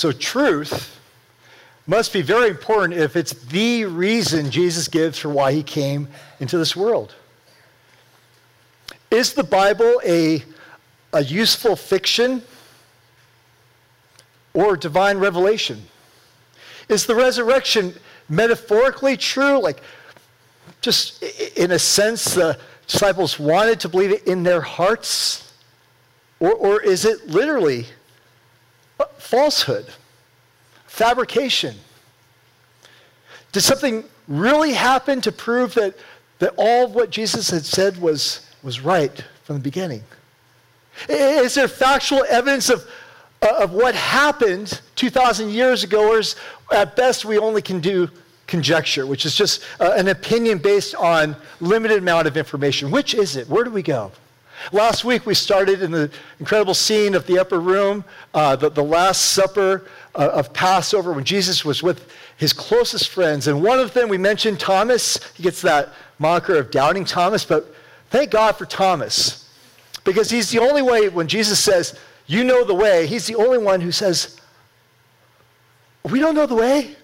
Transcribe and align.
So, 0.00 0.12
truth 0.12 0.98
must 1.86 2.10
be 2.14 2.22
very 2.22 2.48
important 2.48 2.98
if 2.98 3.16
it's 3.16 3.34
the 3.34 3.84
reason 3.84 4.50
Jesus 4.50 4.88
gives 4.88 5.18
for 5.18 5.28
why 5.28 5.52
he 5.52 5.62
came 5.62 6.08
into 6.38 6.56
this 6.56 6.74
world. 6.74 7.14
Is 9.10 9.34
the 9.34 9.44
Bible 9.44 10.00
a, 10.02 10.42
a 11.12 11.22
useful 11.22 11.76
fiction 11.76 12.40
or 14.54 14.74
divine 14.74 15.18
revelation? 15.18 15.82
Is 16.88 17.04
the 17.04 17.14
resurrection 17.14 17.92
metaphorically 18.30 19.18
true? 19.18 19.60
Like, 19.60 19.82
just 20.80 21.22
in 21.58 21.72
a 21.72 21.78
sense, 21.78 22.36
the 22.36 22.58
disciples 22.86 23.38
wanted 23.38 23.78
to 23.80 23.90
believe 23.90 24.12
it 24.12 24.26
in 24.26 24.44
their 24.44 24.62
hearts? 24.62 25.52
Or, 26.38 26.54
or 26.54 26.80
is 26.80 27.04
it 27.04 27.28
literally 27.28 27.84
falsehood, 29.30 29.86
fabrication? 30.90 31.76
Did 33.52 33.62
something 33.62 34.04
really 34.26 34.72
happen 34.72 35.20
to 35.22 35.32
prove 35.32 35.74
that, 35.74 35.96
that 36.40 36.52
all 36.56 36.84
of 36.84 36.94
what 36.94 37.10
Jesus 37.10 37.48
had 37.48 37.64
said 37.64 37.96
was, 38.02 38.50
was 38.62 38.80
right 38.80 39.24
from 39.44 39.54
the 39.54 39.62
beginning? 39.62 40.02
Is 41.08 41.54
there 41.54 41.68
factual 41.68 42.24
evidence 42.28 42.68
of, 42.68 42.84
of 43.40 43.72
what 43.72 43.94
happened 43.94 44.80
2,000 44.96 45.50
years 45.50 45.84
ago, 45.84 46.10
or 46.10 46.18
is, 46.18 46.34
at 46.72 46.96
best 46.96 47.24
we 47.24 47.38
only 47.38 47.62
can 47.62 47.80
do 47.80 48.10
conjecture, 48.48 49.06
which 49.06 49.24
is 49.24 49.36
just 49.36 49.62
uh, 49.78 49.92
an 49.96 50.08
opinion 50.08 50.58
based 50.58 50.96
on 50.96 51.36
limited 51.60 51.98
amount 51.98 52.26
of 52.26 52.36
information? 52.36 52.90
Which 52.90 53.14
is 53.14 53.36
it? 53.36 53.48
Where 53.48 53.64
do 53.64 53.70
we 53.70 53.82
go? 53.82 54.10
Last 54.72 55.04
week 55.04 55.26
we 55.26 55.34
started 55.34 55.82
in 55.82 55.90
the 55.90 56.10
incredible 56.38 56.74
scene 56.74 57.14
of 57.14 57.26
the 57.26 57.38
upper 57.38 57.60
room, 57.60 58.04
uh, 58.34 58.56
the, 58.56 58.70
the 58.70 58.84
Last 58.84 59.30
Supper 59.32 59.86
uh, 60.14 60.28
of 60.28 60.52
Passover, 60.52 61.12
when 61.12 61.24
Jesus 61.24 61.64
was 61.64 61.82
with 61.82 62.10
his 62.36 62.52
closest 62.52 63.08
friends. 63.08 63.48
And 63.48 63.62
one 63.62 63.78
of 63.78 63.92
them, 63.94 64.08
we 64.08 64.18
mentioned 64.18 64.60
Thomas. 64.60 65.18
He 65.34 65.42
gets 65.42 65.62
that 65.62 65.92
moniker 66.18 66.56
of 66.56 66.70
doubting 66.70 67.04
Thomas, 67.04 67.44
but 67.44 67.74
thank 68.10 68.30
God 68.30 68.56
for 68.56 68.66
Thomas. 68.66 69.48
Because 70.04 70.30
he's 70.30 70.50
the 70.50 70.58
only 70.58 70.82
way, 70.82 71.08
when 71.08 71.28
Jesus 71.28 71.58
says, 71.58 71.98
You 72.26 72.44
know 72.44 72.64
the 72.64 72.74
way, 72.74 73.06
he's 73.06 73.26
the 73.26 73.36
only 73.36 73.58
one 73.58 73.80
who 73.80 73.92
says, 73.92 74.40
We 76.10 76.18
don't 76.20 76.34
know 76.34 76.46
the 76.46 76.54
way. 76.54 76.96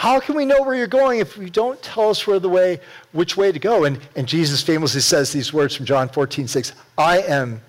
How 0.00 0.18
can 0.18 0.34
we 0.34 0.46
know 0.46 0.62
where 0.62 0.74
you're 0.74 0.86
going 0.86 1.20
if 1.20 1.36
you 1.36 1.50
don't 1.50 1.80
tell 1.82 2.08
us 2.08 2.26
where 2.26 2.38
the 2.38 2.48
way, 2.48 2.80
which 3.12 3.36
way 3.36 3.52
to 3.52 3.58
go? 3.58 3.84
And, 3.84 4.00
and 4.16 4.26
Jesus 4.26 4.62
famously 4.62 5.02
says 5.02 5.30
these 5.30 5.52
words 5.52 5.76
from 5.76 5.84
John 5.84 6.08
14, 6.08 6.48
6, 6.48 6.72
I 6.96 7.18
am 7.18 7.60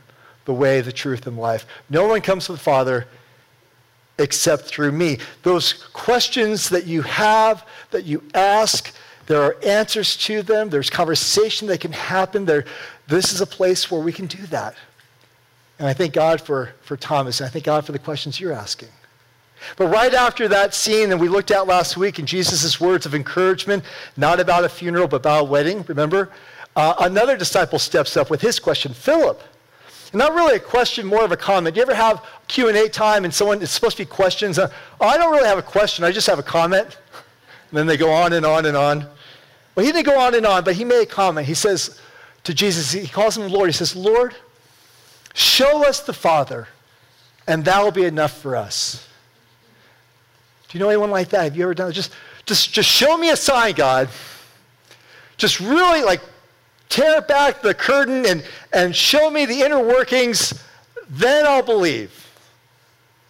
the 0.46 0.54
way, 0.54 0.80
the 0.80 0.94
truth, 0.94 1.28
and 1.28 1.38
life. 1.38 1.66
No 1.90 2.08
one 2.08 2.22
comes 2.22 2.46
to 2.46 2.54
the 2.54 2.58
Father 2.58 3.06
except 4.18 4.64
through 4.64 4.94
me. 4.94 5.18
Those 5.44 5.74
questions 5.92 6.70
that 6.70 6.88
you 6.88 7.02
have, 7.02 7.68
that 7.90 8.06
you 8.06 8.24
ask, 8.34 8.96
there 9.28 9.42
are 9.42 9.58
answers 9.62 10.16
to 10.16 10.42
them. 10.42 10.70
There's 10.70 10.90
conversation 10.90 11.68
that 11.68 11.82
can 11.82 11.92
happen. 11.92 12.46
There, 12.46 12.64
this 13.08 13.34
is 13.34 13.42
a 13.42 13.46
place 13.46 13.92
where 13.92 14.00
we 14.00 14.14
can 14.14 14.28
do 14.28 14.46
that. 14.48 14.76
And 15.80 15.88
I 15.90 15.92
thank 15.92 16.14
God 16.14 16.40
for, 16.40 16.76
for 16.82 16.96
Thomas, 16.96 17.42
and 17.42 17.48
I 17.48 17.50
thank 17.50 17.66
God 17.66 17.86
for 17.86 17.92
the 17.92 18.00
questions 18.00 18.40
you're 18.40 18.54
asking. 18.54 18.88
But 19.78 19.88
right 19.88 20.14
after 20.14 20.48
that 20.48 20.74
scene 20.74 21.10
that 21.10 21.18
we 21.18 21.28
looked 21.28 21.52
at 21.52 21.68
last 21.68 21.98
week 21.98 22.20
in 22.20 22.26
Jesus' 22.26 22.80
words 22.80 23.06
of 23.06 23.16
encouragement, 23.16 23.84
not 24.18 24.40
about 24.40 24.64
a 24.64 24.70
funeral, 24.70 25.08
but 25.08 25.18
about 25.18 25.42
a 25.42 25.44
wedding, 25.46 25.84
remember? 25.88 26.30
Uh, 26.76 26.94
another 27.00 27.38
disciple 27.38 27.80
steps 27.80 28.16
up 28.16 28.30
with 28.30 28.42
his 28.42 28.60
question, 28.60 28.94
Philip. 28.94 29.42
Not 30.14 30.34
really 30.34 30.56
a 30.56 30.60
question, 30.60 31.06
more 31.06 31.24
of 31.24 31.32
a 31.32 31.38
comment. 31.38 31.76
You 31.76 31.82
ever 31.82 31.96
have 31.96 32.26
Q&A 32.48 32.90
time 32.90 33.24
and 33.24 33.34
someone, 33.34 33.62
it's 33.62 33.72
supposed 33.72 33.98
to 33.98 34.04
be 34.04 34.10
questions. 34.10 34.60
Uh, 34.60 34.72
oh, 35.00 35.08
I 35.08 35.18
don't 35.18 35.32
really 35.32 35.48
have 35.48 35.58
a 35.58 35.64
question, 35.64 36.04
I 36.04 36.12
just 36.12 36.28
have 36.28 36.40
a 36.40 36.44
comment. 36.44 36.98
And 37.70 37.78
then 37.78 37.88
they 37.88 37.98
go 37.98 38.12
on 38.12 38.34
and 38.34 38.46
on 38.46 38.66
and 38.66 38.76
on. 38.76 39.08
Well, 39.76 39.86
he 39.86 39.92
didn't 39.92 40.06
go 40.06 40.20
on 40.20 40.36
and 40.36 40.46
on, 40.46 40.66
but 40.66 40.76
he 40.76 40.84
made 40.84 41.02
a 41.02 41.06
comment. 41.06 41.48
He 41.48 41.54
says 41.54 42.00
to 42.44 42.54
Jesus, 42.54 42.92
he 42.92 43.08
calls 43.08 43.38
him 43.38 43.48
Lord. 43.50 43.70
He 43.70 43.74
says, 43.74 43.96
Lord, 43.96 44.36
show 45.34 45.88
us 45.88 46.02
the 46.02 46.14
Father, 46.14 46.68
and 47.48 47.64
that 47.64 47.82
will 47.82 47.92
be 47.92 48.04
enough 48.04 48.38
for 48.42 48.58
us. 48.58 49.08
Do 50.72 50.78
you 50.78 50.84
know 50.86 50.90
anyone 50.90 51.12
like 51.12 51.28
that? 51.30 51.44
Have 51.44 51.58
you 51.58 51.64
ever 51.64 51.74
done 51.74 51.90
it? 51.90 51.94
Just, 51.94 52.14
just, 52.46 52.72
just 52.72 52.88
show 52.88 53.18
me 53.18 53.30
a 53.30 53.36
sign, 53.36 53.74
God. 53.74 54.08
Just 55.36 55.60
really 55.60 56.02
like 56.02 56.22
tear 56.88 57.22
back 57.22 57.62
the 57.62 57.74
curtain 57.74 58.26
and, 58.26 58.42
and 58.72 58.96
show 58.96 59.30
me 59.30 59.46
the 59.46 59.64
inner 59.64 59.86
workings. 59.86 60.64
Then 61.10 61.46
I'll 61.46 61.62
believe. 61.62 62.26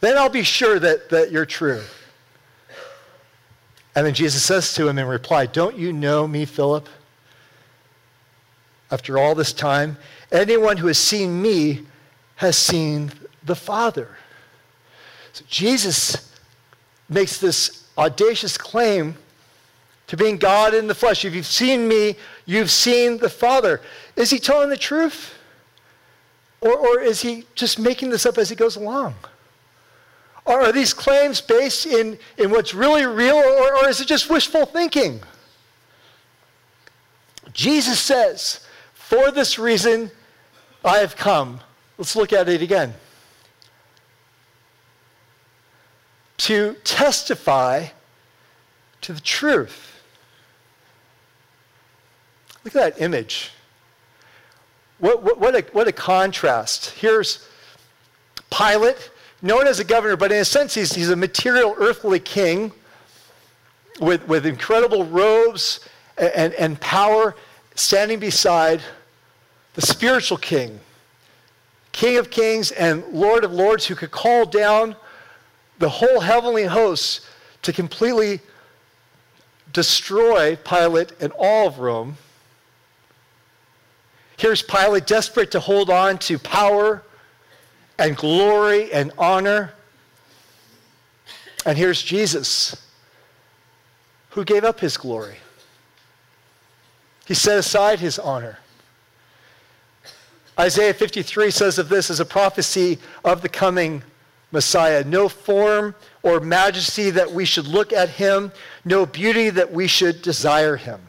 Then 0.01 0.19
I'll 0.19 0.29
be 0.29 0.43
sure 0.43 0.77
that, 0.77 1.09
that 1.09 1.31
you're 1.31 1.47
true. 1.47 1.81
And 3.95 4.05
then 4.05 4.13
Jesus 4.13 4.43
says 4.43 4.75
to 4.75 4.87
him 4.87 4.99
in 4.99 5.07
reply, 5.07 5.47
Don't 5.47 5.75
you 5.75 5.91
know 5.91 6.27
me, 6.27 6.45
Philip? 6.45 6.87
After 8.91 9.17
all 9.17 9.33
this 9.33 9.51
time, 9.51 9.97
anyone 10.31 10.77
who 10.77 10.85
has 10.85 10.99
seen 10.99 11.41
me 11.41 11.87
has 12.35 12.55
seen 12.55 13.11
the 13.43 13.55
Father. 13.55 14.09
So 15.33 15.43
Jesus 15.49 16.30
makes 17.11 17.37
this 17.37 17.85
audacious 17.97 18.57
claim 18.57 19.15
to 20.07 20.17
being 20.17 20.37
God 20.37 20.73
in 20.73 20.87
the 20.87 20.95
flesh. 20.95 21.25
If 21.25 21.35
you've 21.35 21.45
seen 21.45 21.87
me, 21.87 22.15
you've 22.45 22.71
seen 22.71 23.17
the 23.17 23.29
Father. 23.29 23.81
Is 24.15 24.29
he 24.29 24.39
telling 24.39 24.69
the 24.69 24.77
truth? 24.77 25.35
Or, 26.61 26.75
or 26.75 26.99
is 26.99 27.21
he 27.21 27.45
just 27.53 27.79
making 27.79 28.09
this 28.09 28.25
up 28.25 28.37
as 28.37 28.49
he 28.49 28.55
goes 28.55 28.75
along? 28.75 29.15
Or 30.45 30.61
are 30.61 30.71
these 30.71 30.93
claims 30.93 31.41
based 31.41 31.85
in, 31.85 32.17
in 32.37 32.49
what's 32.49 32.73
really 32.73 33.05
real, 33.05 33.35
or, 33.35 33.77
or 33.77 33.89
is 33.89 34.01
it 34.01 34.07
just 34.07 34.29
wishful 34.29 34.65
thinking? 34.65 35.21
Jesus 37.53 37.99
says, 37.99 38.65
For 38.93 39.31
this 39.31 39.59
reason 39.59 40.09
I 40.83 40.97
have 40.97 41.15
come. 41.15 41.59
Let's 41.97 42.15
look 42.15 42.33
at 42.33 42.49
it 42.49 42.61
again. 42.61 42.93
To 46.41 46.73
testify 46.83 47.85
to 49.01 49.13
the 49.13 49.19
truth. 49.19 50.01
Look 52.63 52.75
at 52.75 52.95
that 52.95 53.01
image. 53.03 53.51
What, 54.97 55.21
what, 55.21 55.39
what, 55.39 55.55
a, 55.55 55.61
what 55.71 55.87
a 55.87 55.91
contrast. 55.91 56.91
Here's 56.91 57.47
Pilate, 58.49 59.11
known 59.43 59.67
as 59.67 59.79
a 59.79 59.83
governor, 59.83 60.15
but 60.15 60.31
in 60.31 60.39
a 60.39 60.45
sense, 60.45 60.73
he's, 60.73 60.93
he's 60.93 61.11
a 61.11 61.15
material 61.15 61.75
earthly 61.77 62.19
king 62.19 62.71
with, 63.99 64.27
with 64.27 64.47
incredible 64.47 65.05
robes 65.05 65.87
and, 66.17 66.31
and, 66.33 66.53
and 66.55 66.81
power, 66.81 67.35
standing 67.75 68.19
beside 68.19 68.81
the 69.75 69.81
spiritual 69.81 70.37
king, 70.37 70.79
King 71.91 72.17
of 72.17 72.31
kings 72.31 72.71
and 72.71 73.03
Lord 73.11 73.43
of 73.43 73.53
lords, 73.53 73.85
who 73.85 73.93
could 73.95 74.11
call 74.11 74.45
down 74.45 74.95
the 75.81 75.89
whole 75.89 76.19
heavenly 76.19 76.63
hosts 76.63 77.27
to 77.63 77.73
completely 77.73 78.39
destroy 79.73 80.55
Pilate 80.55 81.11
and 81.19 81.33
all 81.37 81.67
of 81.67 81.79
Rome. 81.79 82.17
Here's 84.37 84.61
Pilate 84.61 85.07
desperate 85.07 85.51
to 85.51 85.59
hold 85.59 85.89
on 85.89 86.19
to 86.19 86.37
power 86.37 87.03
and 87.97 88.15
glory 88.15 88.93
and 88.93 89.11
honor. 89.17 89.73
And 91.65 91.77
here's 91.77 92.01
Jesus, 92.01 92.87
who 94.29 94.43
gave 94.45 94.63
up 94.63 94.79
his 94.79 94.97
glory. 94.97 95.37
He 97.25 97.33
set 97.33 97.57
aside 97.57 97.99
his 97.99 98.19
honor. 98.19 98.59
Isaiah 100.59 100.93
53 100.93 101.49
says 101.49 101.79
of 101.79 101.89
this 101.89 102.11
as 102.11 102.19
a 102.19 102.25
prophecy 102.25 102.99
of 103.23 103.41
the 103.41 103.49
coming 103.49 104.03
Messiah. 104.51 105.03
No 105.03 105.29
form 105.29 105.95
or 106.23 106.39
majesty 106.39 107.09
that 107.11 107.31
we 107.31 107.45
should 107.45 107.67
look 107.67 107.93
at 107.93 108.09
him, 108.09 108.51
no 108.85 109.05
beauty 109.05 109.49
that 109.49 109.71
we 109.71 109.87
should 109.87 110.21
desire 110.21 110.75
him. 110.75 111.01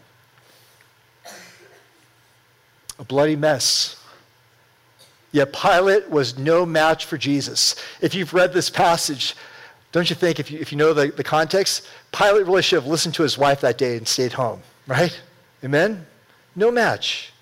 A 2.99 3.05
bloody 3.05 3.37
mess. 3.37 3.97
Yet 5.33 5.53
Pilate 5.53 6.11
was 6.11 6.39
no 6.39 6.67
match 6.67 7.06
for 7.06 7.17
Jesus. 7.17 7.75
If 8.00 8.15
you've 8.15 8.35
read 8.35 8.53
this 8.53 8.69
passage, 8.69 9.35
don't 9.91 10.09
you 10.09 10.17
think, 10.17 10.38
if 10.38 10.50
you, 10.50 10.59
if 10.61 10.73
you 10.73 10.79
know 10.79 10.93
the, 10.93 11.09
the 11.09 11.25
context, 11.25 11.88
Pilate 12.12 12.47
really 12.47 12.62
should 12.62 12.83
have 12.83 12.87
listened 12.87 13.15
to 13.15 13.23
his 13.23 13.37
wife 13.37 13.61
that 13.62 13.79
day 13.79 13.97
and 13.97 14.06
stayed 14.06 14.33
home, 14.33 14.62
right? 14.87 15.19
Amen? 15.65 16.06
No 16.55 16.71
match. 16.71 17.33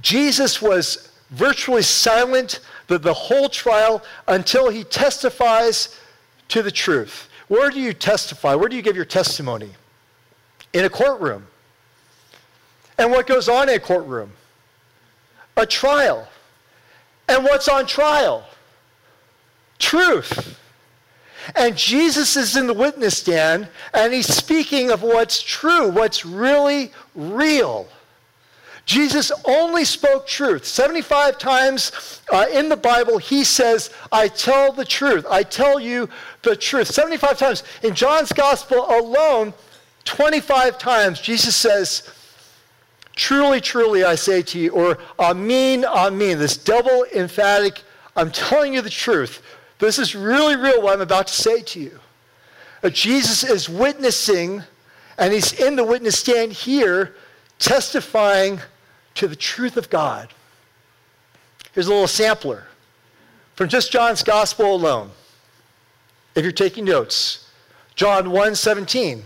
Jesus 0.00 0.60
was 0.60 1.12
virtually 1.30 1.82
silent 1.82 2.60
the, 2.86 2.98
the 2.98 3.12
whole 3.12 3.48
trial 3.48 4.02
until 4.28 4.68
he 4.68 4.84
testifies 4.84 5.98
to 6.48 6.62
the 6.62 6.70
truth. 6.70 7.28
Where 7.48 7.70
do 7.70 7.80
you 7.80 7.92
testify? 7.92 8.54
Where 8.54 8.68
do 8.68 8.76
you 8.76 8.82
give 8.82 8.96
your 8.96 9.04
testimony? 9.04 9.70
In 10.72 10.84
a 10.84 10.90
courtroom. 10.90 11.46
And 12.98 13.10
what 13.10 13.26
goes 13.26 13.48
on 13.48 13.68
in 13.68 13.76
a 13.76 13.80
courtroom? 13.80 14.32
A 15.56 15.66
trial. 15.66 16.28
And 17.28 17.44
what's 17.44 17.68
on 17.68 17.86
trial? 17.86 18.46
Truth. 19.78 20.58
And 21.56 21.76
Jesus 21.76 22.36
is 22.36 22.56
in 22.56 22.66
the 22.66 22.74
witness 22.74 23.18
stand, 23.18 23.68
and 23.92 24.12
he's 24.12 24.32
speaking 24.32 24.90
of 24.90 25.02
what's 25.02 25.42
true, 25.42 25.90
what's 25.90 26.24
really 26.24 26.92
real. 27.14 27.88
Jesus 28.84 29.30
only 29.44 29.84
spoke 29.84 30.26
truth. 30.26 30.64
75 30.64 31.38
times 31.38 32.20
uh, 32.32 32.46
in 32.52 32.68
the 32.68 32.76
Bible, 32.76 33.18
he 33.18 33.44
says, 33.44 33.90
I 34.10 34.28
tell 34.28 34.72
the 34.72 34.84
truth. 34.84 35.24
I 35.30 35.44
tell 35.44 35.78
you 35.78 36.08
the 36.42 36.56
truth. 36.56 36.88
75 36.88 37.38
times. 37.38 37.62
In 37.82 37.94
John's 37.94 38.32
gospel 38.32 38.84
alone, 38.90 39.54
25 40.04 40.78
times, 40.78 41.20
Jesus 41.20 41.54
says, 41.54 42.10
Truly, 43.14 43.60
truly, 43.60 44.04
I 44.04 44.14
say 44.14 44.42
to 44.42 44.58
you, 44.58 44.70
or 44.70 44.98
Amen, 45.18 45.84
Amen, 45.84 46.38
this 46.38 46.56
double 46.56 47.04
emphatic, 47.14 47.82
I'm 48.16 48.30
telling 48.30 48.74
you 48.74 48.80
the 48.80 48.90
truth. 48.90 49.42
This 49.78 49.98
is 49.98 50.14
really 50.14 50.56
real 50.56 50.82
what 50.82 50.94
I'm 50.94 51.02
about 51.02 51.26
to 51.26 51.34
say 51.34 51.60
to 51.60 51.80
you. 51.80 51.98
Uh, 52.82 52.88
Jesus 52.88 53.44
is 53.44 53.68
witnessing, 53.68 54.62
and 55.18 55.32
he's 55.32 55.52
in 55.52 55.76
the 55.76 55.84
witness 55.84 56.18
stand 56.18 56.52
here, 56.52 57.14
testifying 57.58 58.60
to 59.14 59.28
the 59.28 59.36
truth 59.36 59.76
of 59.76 59.90
God. 59.90 60.28
Here's 61.72 61.86
a 61.86 61.90
little 61.90 62.06
sampler 62.06 62.66
from 63.54 63.68
just 63.68 63.92
John's 63.92 64.22
gospel 64.22 64.74
alone. 64.74 65.10
If 66.34 66.42
you're 66.42 66.52
taking 66.52 66.84
notes, 66.84 67.50
John 67.94 68.30
1 68.30 68.54
17 68.54 69.22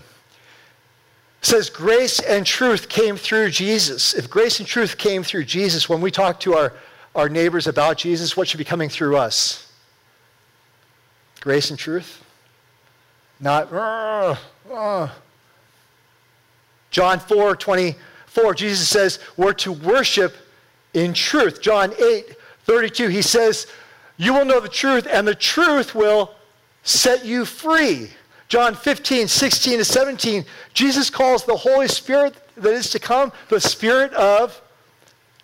says 1.43 1.71
grace 1.71 2.19
and 2.21 2.45
truth 2.45 2.89
came 2.89 3.17
through 3.17 3.51
Jesus. 3.51 4.15
If 4.15 4.29
grace 4.29 4.59
and 4.59 4.67
truth 4.67 4.99
came 4.99 5.23
through 5.23 5.45
Jesus, 5.45 5.89
when 5.89 6.01
we 6.01 6.11
talk 6.11 6.41
to 6.41 6.55
our, 6.55 6.73
our 7.15 7.29
neighbors 7.29 7.67
about 7.69 7.99
Jesus, 7.99 8.37
what 8.37 8.49
should 8.49 8.59
be 8.59 8.65
coming 8.65 8.89
through 8.89 9.17
us? 9.17 9.71
Grace 11.41 11.71
and 11.71 11.79
truth? 11.79 12.25
Not, 13.39 13.73
uh, 13.73 14.35
uh. 14.73 15.09
John 16.91 17.21
4 17.21 17.57
24, 18.37 18.55
Jesus 18.55 18.87
says, 18.87 19.19
we're 19.39 19.55
to 19.55 19.73
worship 19.73 20.37
in 20.93 21.15
truth. 21.15 21.63
John 21.63 21.95
8 21.99 22.37
32, 22.65 23.09
he 23.09 23.23
says, 23.23 23.67
You 24.19 24.35
will 24.35 24.45
know 24.45 24.61
the 24.61 24.69
truth, 24.69 25.07
and 25.11 25.27
the 25.27 25.35
truth 25.35 25.95
will 25.95 26.33
set 26.83 27.25
you 27.25 27.47
free. 27.47 28.11
John 28.49 28.75
15, 28.75 29.27
16 29.29 29.79
to 29.79 29.85
17, 29.85 30.45
Jesus 30.75 31.09
calls 31.09 31.45
the 31.45 31.57
Holy 31.57 31.89
Spirit 31.89 32.35
that 32.57 32.75
is 32.75 32.91
to 32.91 32.99
come 32.99 33.33
the 33.49 33.61
Spirit 33.61 34.13
of 34.13 34.61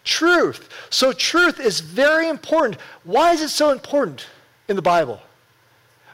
truth. 0.05 0.69
So, 0.91 1.12
truth 1.12 1.61
is 1.61 1.81
very 1.81 2.29
important. 2.29 2.79
Why 3.05 3.33
is 3.33 3.41
it 3.41 3.49
so 3.49 3.71
important 3.71 4.27
in 4.69 4.77
the 4.77 4.83
Bible? 4.83 5.19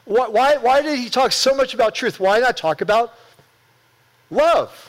Why, 0.05 0.29
why, 0.29 0.57
why 0.57 0.81
did 0.81 0.97
he 0.97 1.09
talk 1.09 1.33
so 1.33 1.53
much 1.53 1.73
about 1.73 1.93
truth? 1.93 2.21
Why 2.21 2.39
not 2.39 2.55
talk 2.55 2.79
about 2.79 3.15
love? 4.31 4.88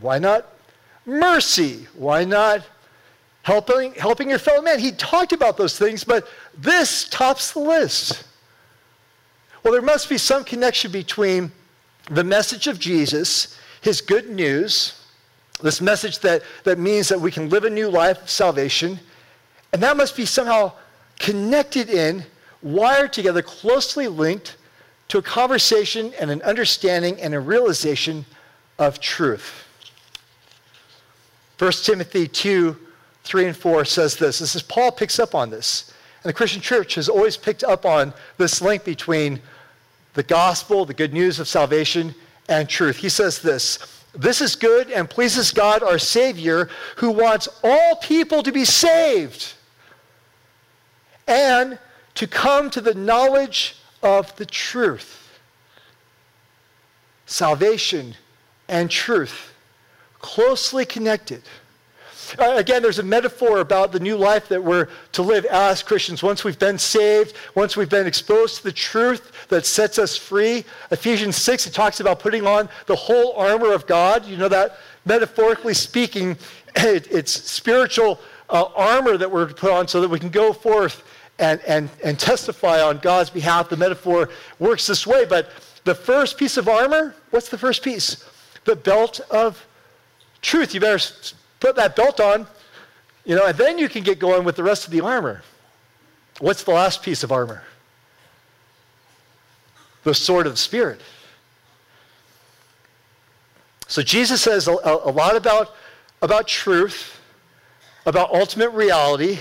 Why 0.00 0.18
not 0.18 0.46
mercy? 1.04 1.86
Why 1.94 2.24
not 2.24 2.62
helping, 3.42 3.94
helping 3.94 4.30
your 4.30 4.38
fellow 4.38 4.62
man? 4.62 4.78
He 4.78 4.92
talked 4.92 5.32
about 5.32 5.56
those 5.56 5.78
things, 5.78 6.04
but 6.04 6.28
this 6.56 7.08
tops 7.08 7.52
the 7.52 7.60
list. 7.60 8.24
Well, 9.62 9.72
there 9.72 9.82
must 9.82 10.08
be 10.08 10.18
some 10.18 10.44
connection 10.44 10.92
between 10.92 11.50
the 12.10 12.24
message 12.24 12.66
of 12.66 12.78
Jesus, 12.78 13.58
his 13.80 14.00
good 14.00 14.30
news, 14.30 15.04
this 15.60 15.80
message 15.80 16.20
that, 16.20 16.42
that 16.64 16.78
means 16.78 17.08
that 17.08 17.20
we 17.20 17.30
can 17.30 17.48
live 17.48 17.64
a 17.64 17.70
new 17.70 17.88
life 17.88 18.22
of 18.22 18.30
salvation, 18.30 19.00
and 19.72 19.82
that 19.82 19.96
must 19.96 20.16
be 20.16 20.24
somehow 20.24 20.72
connected 21.18 21.90
in 21.90 22.24
wired 22.62 23.12
together, 23.12 23.42
closely 23.42 24.08
linked 24.08 24.56
to 25.08 25.18
a 25.18 25.22
conversation 25.22 26.12
and 26.20 26.30
an 26.30 26.42
understanding 26.42 27.20
and 27.20 27.34
a 27.34 27.40
realization 27.40 28.24
of 28.78 29.00
truth. 29.00 29.67
1 31.58 31.72
Timothy 31.72 32.28
2 32.28 32.76
3 33.24 33.46
and 33.46 33.56
4 33.56 33.84
says 33.84 34.16
this. 34.16 34.38
This 34.38 34.56
is 34.56 34.62
Paul 34.62 34.90
picks 34.90 35.18
up 35.18 35.34
on 35.34 35.50
this. 35.50 35.92
And 36.22 36.30
the 36.30 36.34
Christian 36.34 36.62
church 36.62 36.94
has 36.94 37.08
always 37.08 37.36
picked 37.36 37.62
up 37.62 37.84
on 37.84 38.14
this 38.38 38.62
link 38.62 38.84
between 38.84 39.40
the 40.14 40.22
gospel, 40.22 40.84
the 40.84 40.94
good 40.94 41.12
news 41.12 41.38
of 41.38 41.46
salvation, 41.46 42.14
and 42.48 42.68
truth. 42.68 42.96
He 42.96 43.08
says 43.08 43.40
this 43.40 43.78
This 44.14 44.40
is 44.40 44.56
good 44.56 44.90
and 44.90 45.08
pleases 45.08 45.50
God, 45.52 45.82
our 45.82 45.98
Savior, 45.98 46.68
who 46.96 47.10
wants 47.10 47.48
all 47.62 47.96
people 47.96 48.42
to 48.42 48.52
be 48.52 48.64
saved 48.64 49.52
and 51.26 51.78
to 52.14 52.26
come 52.26 52.70
to 52.70 52.80
the 52.80 52.94
knowledge 52.94 53.76
of 54.02 54.34
the 54.36 54.46
truth. 54.46 55.38
Salvation 57.26 58.14
and 58.68 58.90
truth, 58.90 59.47
closely 60.20 60.84
connected. 60.84 61.42
Uh, 62.38 62.54
again, 62.56 62.82
there's 62.82 62.98
a 62.98 63.02
metaphor 63.02 63.60
about 63.60 63.92
the 63.92 64.00
new 64.00 64.16
life 64.16 64.48
that 64.48 64.62
we're 64.62 64.88
to 65.12 65.22
live 65.22 65.46
as 65.46 65.82
Christians. 65.82 66.22
Once 66.22 66.44
we've 66.44 66.58
been 66.58 66.78
saved, 66.78 67.34
once 67.54 67.76
we've 67.76 67.88
been 67.88 68.06
exposed 68.06 68.56
to 68.56 68.64
the 68.64 68.72
truth 68.72 69.32
that 69.48 69.64
sets 69.64 69.98
us 69.98 70.16
free. 70.16 70.64
Ephesians 70.90 71.36
6, 71.36 71.68
it 71.68 71.72
talks 71.72 72.00
about 72.00 72.18
putting 72.18 72.46
on 72.46 72.68
the 72.86 72.96
whole 72.96 73.32
armor 73.32 73.72
of 73.72 73.86
God. 73.86 74.26
You 74.26 74.36
know 74.36 74.48
that, 74.48 74.78
metaphorically 75.06 75.74
speaking, 75.74 76.36
it, 76.76 77.10
it's 77.10 77.32
spiritual 77.32 78.20
uh, 78.50 78.64
armor 78.76 79.16
that 79.16 79.30
we're 79.30 79.48
to 79.48 79.54
put 79.54 79.70
on 79.70 79.88
so 79.88 80.00
that 80.00 80.08
we 80.08 80.18
can 80.18 80.30
go 80.30 80.52
forth 80.52 81.04
and, 81.38 81.60
and, 81.66 81.88
and 82.04 82.18
testify 82.18 82.82
on 82.82 82.98
God's 82.98 83.30
behalf. 83.30 83.70
The 83.70 83.76
metaphor 83.76 84.28
works 84.58 84.86
this 84.86 85.06
way, 85.06 85.24
but 85.24 85.50
the 85.84 85.94
first 85.94 86.36
piece 86.36 86.56
of 86.56 86.68
armor, 86.68 87.14
what's 87.30 87.48
the 87.48 87.58
first 87.58 87.82
piece? 87.82 88.24
The 88.64 88.76
belt 88.76 89.20
of 89.30 89.64
truth. 90.42 90.74
You 90.74 90.80
better 90.80 91.02
put 91.60 91.76
that 91.76 91.96
belt 91.96 92.20
on, 92.20 92.46
you 93.24 93.36
know, 93.36 93.46
and 93.46 93.56
then 93.58 93.78
you 93.78 93.88
can 93.88 94.02
get 94.02 94.18
going 94.18 94.44
with 94.44 94.56
the 94.56 94.62
rest 94.62 94.86
of 94.86 94.90
the 94.90 95.00
armor. 95.00 95.42
What's 96.40 96.64
the 96.64 96.70
last 96.70 97.02
piece 97.02 97.22
of 97.22 97.32
armor? 97.32 97.62
The 100.04 100.14
sword 100.14 100.46
of 100.46 100.52
the 100.52 100.58
Spirit. 100.58 101.00
So 103.88 104.02
Jesus 104.02 104.42
says 104.42 104.68
a, 104.68 104.72
a 104.72 105.10
lot 105.10 105.34
about, 105.34 105.74
about 106.22 106.46
truth, 106.46 107.20
about 108.06 108.32
ultimate 108.32 108.70
reality, 108.70 109.38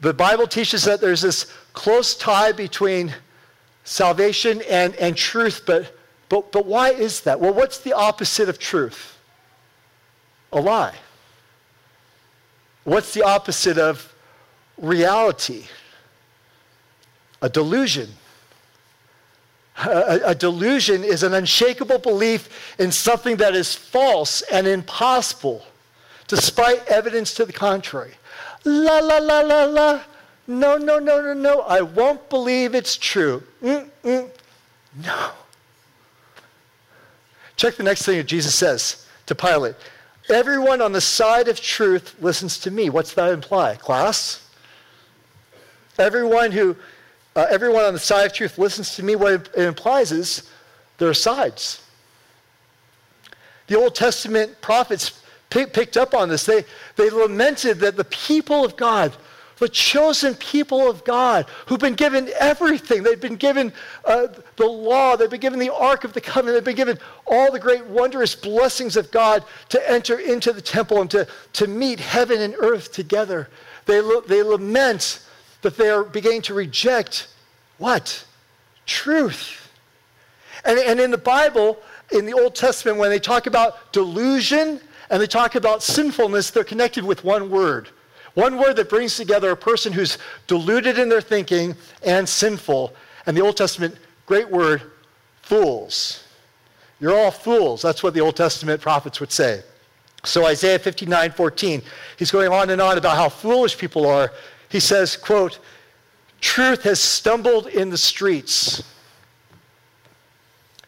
the 0.00 0.14
Bible 0.14 0.46
teaches 0.46 0.84
that 0.84 1.00
there's 1.00 1.22
this 1.22 1.52
close 1.72 2.14
tie 2.16 2.52
between 2.52 3.14
salvation 3.84 4.62
and, 4.68 4.94
and 4.96 5.16
truth, 5.16 5.62
but, 5.66 5.94
but, 6.28 6.52
but 6.52 6.66
why 6.66 6.90
is 6.90 7.22
that? 7.22 7.40
Well, 7.40 7.52
what's 7.52 7.78
the 7.78 7.92
opposite 7.92 8.48
of 8.48 8.58
truth? 8.58 9.17
A 10.52 10.60
lie. 10.60 10.94
What's 12.84 13.12
the 13.12 13.22
opposite 13.22 13.78
of 13.78 14.14
reality? 14.78 15.64
A 17.42 17.48
delusion. 17.48 18.08
A, 19.84 20.20
a, 20.24 20.34
delusion 20.34 21.04
is 21.04 21.22
an 21.22 21.34
unshakable 21.34 21.98
belief 21.98 22.74
in 22.80 22.90
something 22.90 23.36
that 23.36 23.54
is 23.54 23.76
false 23.76 24.42
and 24.42 24.66
impossible, 24.66 25.64
despite 26.26 26.84
evidence 26.88 27.32
to 27.34 27.44
the 27.44 27.52
contrary. 27.52 28.14
La, 28.64 28.98
la, 28.98 29.18
la, 29.18 29.40
la, 29.40 29.64
la. 29.64 30.00
No, 30.48 30.78
no, 30.78 30.98
no, 30.98 31.20
no, 31.20 31.32
no. 31.32 31.60
I 31.60 31.82
won't 31.82 32.28
believe 32.28 32.74
it's 32.74 32.96
true. 32.96 33.42
Mm-mm. 33.62 34.30
No. 35.04 35.30
Check 37.56 37.76
the 37.76 37.82
next 37.82 38.04
thing 38.04 38.16
that 38.16 38.26
Jesus 38.26 38.54
says 38.54 39.06
to 39.26 39.34
Pilate. 39.34 39.76
Everyone 40.30 40.82
on 40.82 40.92
the 40.92 41.00
side 41.00 41.48
of 41.48 41.60
truth 41.60 42.14
listens 42.20 42.58
to 42.60 42.70
me. 42.70 42.90
What's 42.90 43.14
that 43.14 43.32
imply? 43.32 43.76
Class? 43.76 44.46
Everyone 45.98 46.52
who, 46.52 46.76
uh, 47.34 47.46
everyone 47.50 47.84
on 47.84 47.94
the 47.94 47.98
side 47.98 48.26
of 48.26 48.32
truth 48.32 48.58
listens 48.58 48.94
to 48.96 49.02
me. 49.02 49.16
What 49.16 49.32
it 49.32 49.54
implies 49.56 50.12
is 50.12 50.50
there 50.98 51.08
are 51.08 51.14
sides. 51.14 51.82
The 53.68 53.76
Old 53.76 53.94
Testament 53.94 54.60
prophets 54.60 55.22
picked 55.50 55.96
up 55.96 56.14
on 56.14 56.28
this. 56.28 56.44
They, 56.44 56.64
they 56.96 57.10
lamented 57.10 57.78
that 57.80 57.96
the 57.96 58.04
people 58.04 58.64
of 58.64 58.76
God, 58.76 59.14
the 59.58 59.68
chosen 59.68 60.34
people 60.34 60.88
of 60.88 61.04
God, 61.04 61.46
who've 61.66 61.80
been 61.80 61.94
given 61.94 62.30
everything, 62.38 63.02
they've 63.02 63.20
been 63.20 63.36
given 63.36 63.72
uh, 64.04 64.28
the 64.56 64.66
law, 64.66 65.16
they've 65.16 65.30
been 65.30 65.40
given 65.40 65.58
the 65.58 65.72
Ark 65.72 66.04
of 66.04 66.12
the 66.12 66.20
Covenant, 66.20 66.56
they've 66.56 66.76
been 66.76 66.76
given 66.76 66.98
all 67.26 67.50
the 67.50 67.58
great 67.58 67.84
wondrous 67.86 68.34
blessings 68.34 68.96
of 68.96 69.10
God 69.10 69.44
to 69.70 69.90
enter 69.90 70.18
into 70.18 70.52
the 70.52 70.62
temple 70.62 71.00
and 71.00 71.10
to, 71.10 71.26
to 71.54 71.66
meet 71.66 72.00
heaven 72.00 72.40
and 72.40 72.54
earth 72.58 72.92
together. 72.92 73.48
They, 73.86 74.00
they 74.26 74.42
lament 74.42 75.24
that 75.62 75.76
they 75.76 75.90
are 75.90 76.04
beginning 76.04 76.42
to 76.42 76.54
reject 76.54 77.28
what? 77.78 78.24
Truth. 78.86 79.70
And, 80.64 80.78
and 80.78 81.00
in 81.00 81.10
the 81.10 81.18
Bible, 81.18 81.78
in 82.12 82.26
the 82.26 82.32
Old 82.32 82.54
Testament, 82.54 82.98
when 82.98 83.10
they 83.10 83.18
talk 83.18 83.46
about 83.46 83.92
delusion 83.92 84.80
and 85.10 85.22
they 85.22 85.26
talk 85.26 85.54
about 85.54 85.82
sinfulness, 85.82 86.50
they're 86.50 86.64
connected 86.64 87.04
with 87.04 87.24
one 87.24 87.50
word. 87.50 87.88
One 88.38 88.56
word 88.56 88.76
that 88.76 88.88
brings 88.88 89.16
together 89.16 89.50
a 89.50 89.56
person 89.56 89.92
who's 89.92 90.16
deluded 90.46 90.96
in 90.96 91.08
their 91.08 91.20
thinking 91.20 91.74
and 92.04 92.28
sinful. 92.28 92.94
And 93.26 93.36
the 93.36 93.40
Old 93.40 93.56
Testament, 93.56 93.96
great 94.26 94.48
word, 94.48 94.92
fools. 95.42 96.22
You're 97.00 97.18
all 97.18 97.32
fools. 97.32 97.82
That's 97.82 98.00
what 98.00 98.14
the 98.14 98.20
Old 98.20 98.36
Testament 98.36 98.80
prophets 98.80 99.18
would 99.18 99.32
say. 99.32 99.64
So 100.24 100.46
Isaiah 100.46 100.78
59, 100.78 101.32
14, 101.32 101.82
he's 102.16 102.30
going 102.30 102.52
on 102.52 102.70
and 102.70 102.80
on 102.80 102.96
about 102.96 103.16
how 103.16 103.28
foolish 103.28 103.76
people 103.76 104.06
are. 104.06 104.32
He 104.68 104.78
says, 104.78 105.16
quote, 105.16 105.58
truth 106.40 106.84
has 106.84 107.00
stumbled 107.00 107.66
in 107.66 107.90
the 107.90 107.98
streets. 107.98 108.84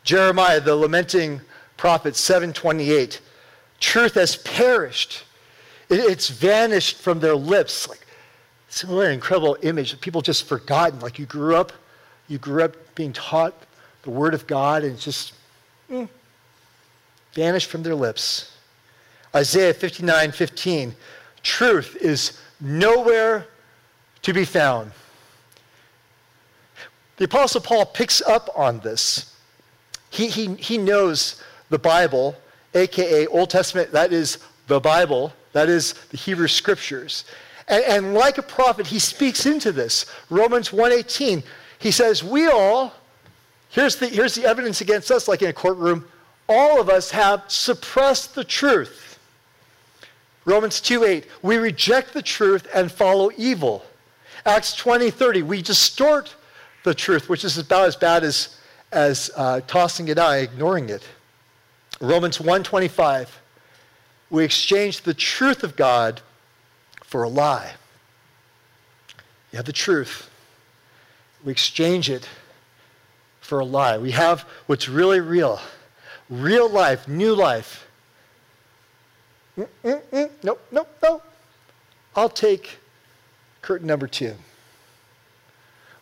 Jeremiah, 0.05 0.61
the 0.61 0.77
lamenting 0.77 1.41
prophet, 1.77 2.15
728, 2.15 3.21
truth 3.81 4.15
has 4.15 4.37
perished. 4.37 5.25
It's 5.91 6.29
vanished 6.29 6.99
from 6.99 7.21
their 7.21 7.35
lips. 7.35 7.89
Like, 7.89 8.07
it's 8.69 8.85
an 8.85 9.11
incredible 9.11 9.57
image. 9.63 9.91
that 9.91 10.01
People 10.01 10.23
just 10.23 10.47
forgotten. 10.47 11.01
Like 11.01 11.19
you 11.19 11.27
grew 11.27 11.57
up, 11.57 11.73
you 12.29 12.39
grew 12.39 12.63
up 12.63 12.77
being 12.95 13.13
taught 13.13 13.55
the 14.03 14.11
word 14.11 14.33
of 14.33 14.47
God, 14.47 14.85
and 14.85 14.95
it's 14.95 15.05
just 15.05 15.35
mm, 15.91 16.09
vanished 17.35 17.69
from 17.69 17.83
their 17.83 17.97
lips. 17.97 18.57
Isaiah 19.35 19.75
59 19.75 20.33
15. 20.33 20.95
Truth 21.43 21.97
is 22.01 22.39
nowhere 22.61 23.47
to 24.23 24.33
be 24.33 24.45
found. 24.45 24.93
The 27.17 27.25
Apostle 27.25 27.61
Paul 27.61 27.87
picks 27.87 28.23
up 28.23 28.49
on 28.57 28.81
this. 28.81 29.37
He, 30.11 30.29
he, 30.29 30.55
he 30.55 30.79
knows 30.79 31.43
the 31.69 31.79
Bible, 31.79 32.37
aka 32.75 33.27
Old 33.27 33.51
Testament, 33.51 33.93
that 33.93 34.13
is 34.13 34.39
the 34.69 34.81
Bible, 34.81 35.33
that 35.53 35.69
is 35.69 35.95
the 36.11 36.17
Hebrew 36.17 36.49
Scriptures. 36.49 37.25
And, 37.69 37.85
and 37.85 38.15
like 38.15 38.39
a 38.39 38.43
prophet, 38.43 38.87
he 38.87 38.99
speaks 38.99 39.47
into 39.47 39.73
this. 39.73 40.07
Romans 40.29 40.71
1.18, 40.71 41.43
he 41.79 41.91
says, 41.91 42.23
we 42.23 42.49
all, 42.49 42.93
here's 43.71 43.97
the, 43.97 44.07
here's 44.07 44.35
the 44.35 44.45
evidence 44.45 44.81
against 44.81 45.11
us, 45.11 45.29
like 45.29 45.43
in 45.43 45.49
a 45.49 45.53
courtroom, 45.53 46.07
all 46.49 46.81
of 46.81 46.89
us 46.89 47.11
have 47.13 47.45
suppressed 47.47 48.35
the 48.35 48.45
truth. 48.45 49.11
Romans 50.45 50.81
2:8, 50.81 51.25
we 51.43 51.59
reject 51.59 52.13
the 52.13 52.23
truth 52.23 52.67
and 52.75 52.91
follow 52.91 53.31
evil. 53.37 53.85
Acts 54.45 54.75
20:30, 54.75 55.43
we 55.43 55.63
distort 55.63 56.35
the 56.83 56.95
truth, 56.95 57.29
which 57.29 57.45
is 57.45 57.59
about 57.59 57.87
as 57.87 57.95
bad 57.95 58.25
as, 58.25 58.57
as 58.91 59.31
uh, 59.37 59.61
tossing 59.67 60.09
it 60.09 60.19
out, 60.19 60.39
ignoring 60.39 60.89
it. 60.89 61.07
Romans 62.01 62.39
1:25, 62.39 63.29
we 64.31 64.45
exchange 64.45 65.03
the 65.03 65.15
truth 65.15 65.63
of 65.63 65.77
God 65.77 66.21
for 67.03 67.23
a 67.23 67.29
lie. 67.29 67.73
You 69.53 69.57
have 69.57 69.67
the 69.67 69.73
truth. 69.73 70.31
We 71.45 71.53
exchange 71.53 72.09
it 72.09 72.29
for 73.41 73.59
a 73.59 73.65
lie. 73.65 73.99
We 73.99 74.13
have 74.13 74.43
what's 74.67 74.89
really 74.89 75.21
real. 75.21 75.61
Real 76.29 76.71
life, 76.71 77.09
new 77.09 77.35
life 77.35 77.89
Mm-mm-mm. 79.61 80.31
Nope, 80.43 80.61
nope, 80.71 80.89
nope. 81.03 81.23
I'll 82.17 82.29
take 82.29 82.79
curtain 83.63 83.87
number 83.87 84.07
two. 84.07 84.35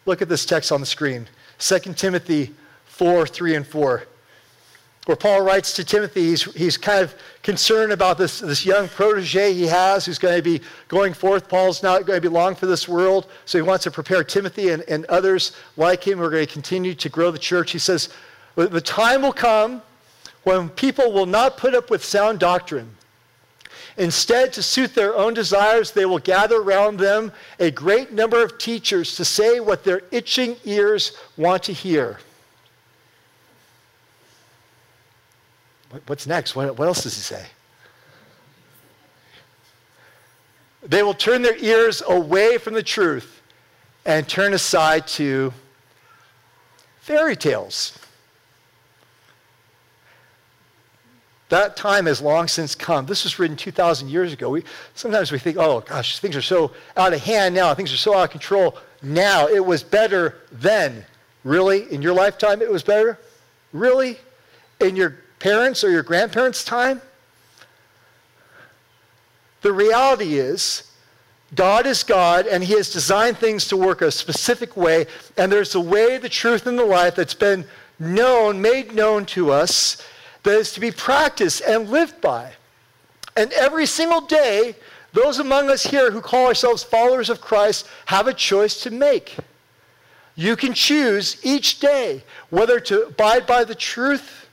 Look 0.06 0.22
at 0.22 0.28
this 0.28 0.46
text 0.46 0.72
on 0.72 0.80
the 0.80 0.86
screen 0.86 1.28
2 1.58 1.78
Timothy 1.94 2.54
4 2.86 3.26
3 3.26 3.56
and 3.56 3.66
4. 3.66 4.04
Where 5.08 5.16
Paul 5.16 5.40
writes 5.40 5.72
to 5.72 5.84
Timothy, 5.84 6.26
he's, 6.26 6.42
he's 6.54 6.76
kind 6.76 7.02
of 7.02 7.14
concerned 7.42 7.92
about 7.92 8.18
this, 8.18 8.40
this 8.40 8.66
young 8.66 8.88
protege 8.88 9.54
he 9.54 9.66
has 9.66 10.04
who's 10.04 10.18
going 10.18 10.36
to 10.36 10.42
be 10.42 10.60
going 10.88 11.14
forth. 11.14 11.48
Paul's 11.48 11.82
not 11.82 12.04
going 12.04 12.18
to 12.18 12.20
be 12.20 12.32
long 12.32 12.54
for 12.54 12.66
this 12.66 12.86
world, 12.86 13.26
so 13.46 13.56
he 13.56 13.62
wants 13.62 13.84
to 13.84 13.90
prepare 13.90 14.22
Timothy 14.22 14.68
and, 14.68 14.82
and 14.82 15.06
others 15.06 15.52
like 15.78 16.06
him 16.06 16.18
who 16.18 16.24
are 16.24 16.30
going 16.30 16.46
to 16.46 16.52
continue 16.52 16.94
to 16.94 17.08
grow 17.08 17.30
the 17.30 17.38
church. 17.38 17.70
He 17.70 17.78
says, 17.78 18.10
The 18.56 18.82
time 18.82 19.22
will 19.22 19.32
come 19.32 19.80
when 20.44 20.68
people 20.68 21.10
will 21.10 21.24
not 21.24 21.56
put 21.56 21.74
up 21.74 21.88
with 21.88 22.04
sound 22.04 22.38
doctrine 22.38 22.90
Instead, 23.98 24.52
to 24.52 24.62
suit 24.62 24.94
their 24.94 25.16
own 25.16 25.34
desires, 25.34 25.90
they 25.90 26.06
will 26.06 26.20
gather 26.20 26.58
around 26.58 26.98
them 26.98 27.32
a 27.58 27.68
great 27.68 28.12
number 28.12 28.40
of 28.40 28.56
teachers 28.56 29.16
to 29.16 29.24
say 29.24 29.58
what 29.58 29.82
their 29.82 30.02
itching 30.12 30.56
ears 30.64 31.16
want 31.36 31.64
to 31.64 31.72
hear. 31.72 32.18
What's 36.06 36.26
next? 36.26 36.54
What, 36.54 36.78
else 36.78 37.02
does 37.02 37.14
he 37.16 37.22
say? 37.22 37.46
They 40.82 41.02
will 41.02 41.14
turn 41.14 41.42
their 41.42 41.56
ears 41.56 42.02
away 42.06 42.58
from 42.58 42.74
the 42.74 42.82
truth 42.82 43.42
and 44.04 44.28
turn 44.28 44.54
aside 44.54 45.06
to 45.08 45.52
fairy 47.00 47.36
tales. 47.36 47.98
That 51.48 51.76
time 51.76 52.04
has 52.06 52.20
long 52.20 52.46
since 52.46 52.74
come. 52.74 53.06
This 53.06 53.24
was 53.24 53.38
written 53.38 53.56
2,000 53.56 54.08
years 54.08 54.34
ago. 54.34 54.50
We, 54.50 54.64
sometimes 54.94 55.32
we 55.32 55.38
think, 55.38 55.56
oh 55.56 55.80
gosh, 55.80 56.18
things 56.18 56.36
are 56.36 56.42
so 56.42 56.72
out 56.96 57.14
of 57.14 57.22
hand 57.22 57.54
now, 57.54 57.74
things 57.74 57.92
are 57.92 57.96
so 57.96 58.14
out 58.14 58.24
of 58.24 58.30
control 58.30 58.76
now. 59.02 59.48
It 59.48 59.64
was 59.64 59.82
better 59.82 60.36
then. 60.52 61.06
Really? 61.44 61.90
In 61.90 62.02
your 62.02 62.12
lifetime, 62.12 62.60
it 62.60 62.70
was 62.70 62.82
better? 62.82 63.18
Really? 63.72 64.18
In 64.80 64.94
your 64.94 65.16
parents' 65.38 65.84
or 65.84 65.90
your 65.90 66.02
grandparents' 66.02 66.64
time? 66.64 67.00
The 69.62 69.72
reality 69.72 70.38
is, 70.38 70.84
God 71.54 71.86
is 71.86 72.02
God, 72.02 72.46
and 72.46 72.62
He 72.62 72.74
has 72.74 72.92
designed 72.92 73.38
things 73.38 73.66
to 73.68 73.76
work 73.76 74.02
a 74.02 74.10
specific 74.10 74.76
way, 74.76 75.06
and 75.36 75.50
there's 75.50 75.74
a 75.74 75.80
way, 75.80 76.18
the 76.18 76.28
truth, 76.28 76.66
and 76.66 76.78
the 76.78 76.84
life 76.84 77.14
that's 77.14 77.34
been 77.34 77.64
known, 77.98 78.60
made 78.60 78.94
known 78.94 79.24
to 79.26 79.50
us 79.50 80.06
that 80.42 80.54
is 80.54 80.72
to 80.72 80.80
be 80.80 80.90
practiced 80.90 81.62
and 81.62 81.88
lived 81.88 82.20
by. 82.20 82.52
And 83.36 83.52
every 83.52 83.86
single 83.86 84.20
day, 84.20 84.76
those 85.12 85.38
among 85.38 85.70
us 85.70 85.84
here 85.84 86.10
who 86.10 86.20
call 86.20 86.46
ourselves 86.46 86.82
followers 86.82 87.30
of 87.30 87.40
Christ 87.40 87.86
have 88.06 88.26
a 88.26 88.34
choice 88.34 88.82
to 88.82 88.90
make. 88.90 89.36
You 90.36 90.54
can 90.54 90.74
choose 90.74 91.44
each 91.44 91.80
day 91.80 92.22
whether 92.50 92.78
to 92.80 93.06
abide 93.06 93.46
by 93.46 93.64
the 93.64 93.74
truth 93.74 94.47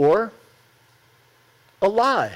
or 0.00 0.32
a 1.82 1.88
lie. 1.88 2.32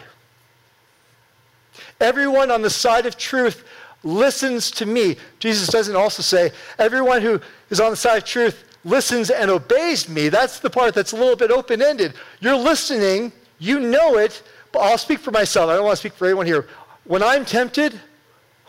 Everyone 1.98 2.50
on 2.50 2.60
the 2.60 2.68
side 2.68 3.06
of 3.06 3.16
truth 3.16 3.64
listens 4.02 4.70
to 4.72 4.84
me. 4.84 5.16
Jesus 5.38 5.68
doesn't 5.68 5.96
also 5.96 6.22
say, 6.22 6.52
everyone 6.78 7.22
who 7.22 7.40
is 7.70 7.80
on 7.80 7.90
the 7.90 7.96
side 7.96 8.18
of 8.18 8.24
truth 8.24 8.64
listens 8.84 9.30
and 9.30 9.50
obeys 9.50 10.10
me, 10.10 10.28
that's 10.28 10.58
the 10.58 10.68
part 10.68 10.94
that's 10.94 11.12
a 11.12 11.16
little 11.16 11.36
bit 11.36 11.50
open 11.50 11.80
ended. 11.80 12.12
You're 12.40 12.54
listening, 12.54 13.32
you 13.58 13.80
know 13.80 14.18
it, 14.18 14.42
but 14.70 14.80
I'll 14.80 14.98
speak 14.98 15.20
for 15.20 15.30
myself. 15.30 15.70
I 15.70 15.76
don't 15.76 15.86
want 15.86 15.94
to 15.94 16.00
speak 16.00 16.12
for 16.12 16.26
anyone 16.26 16.44
here. 16.44 16.68
When 17.04 17.22
I'm 17.22 17.46
tempted, 17.46 17.98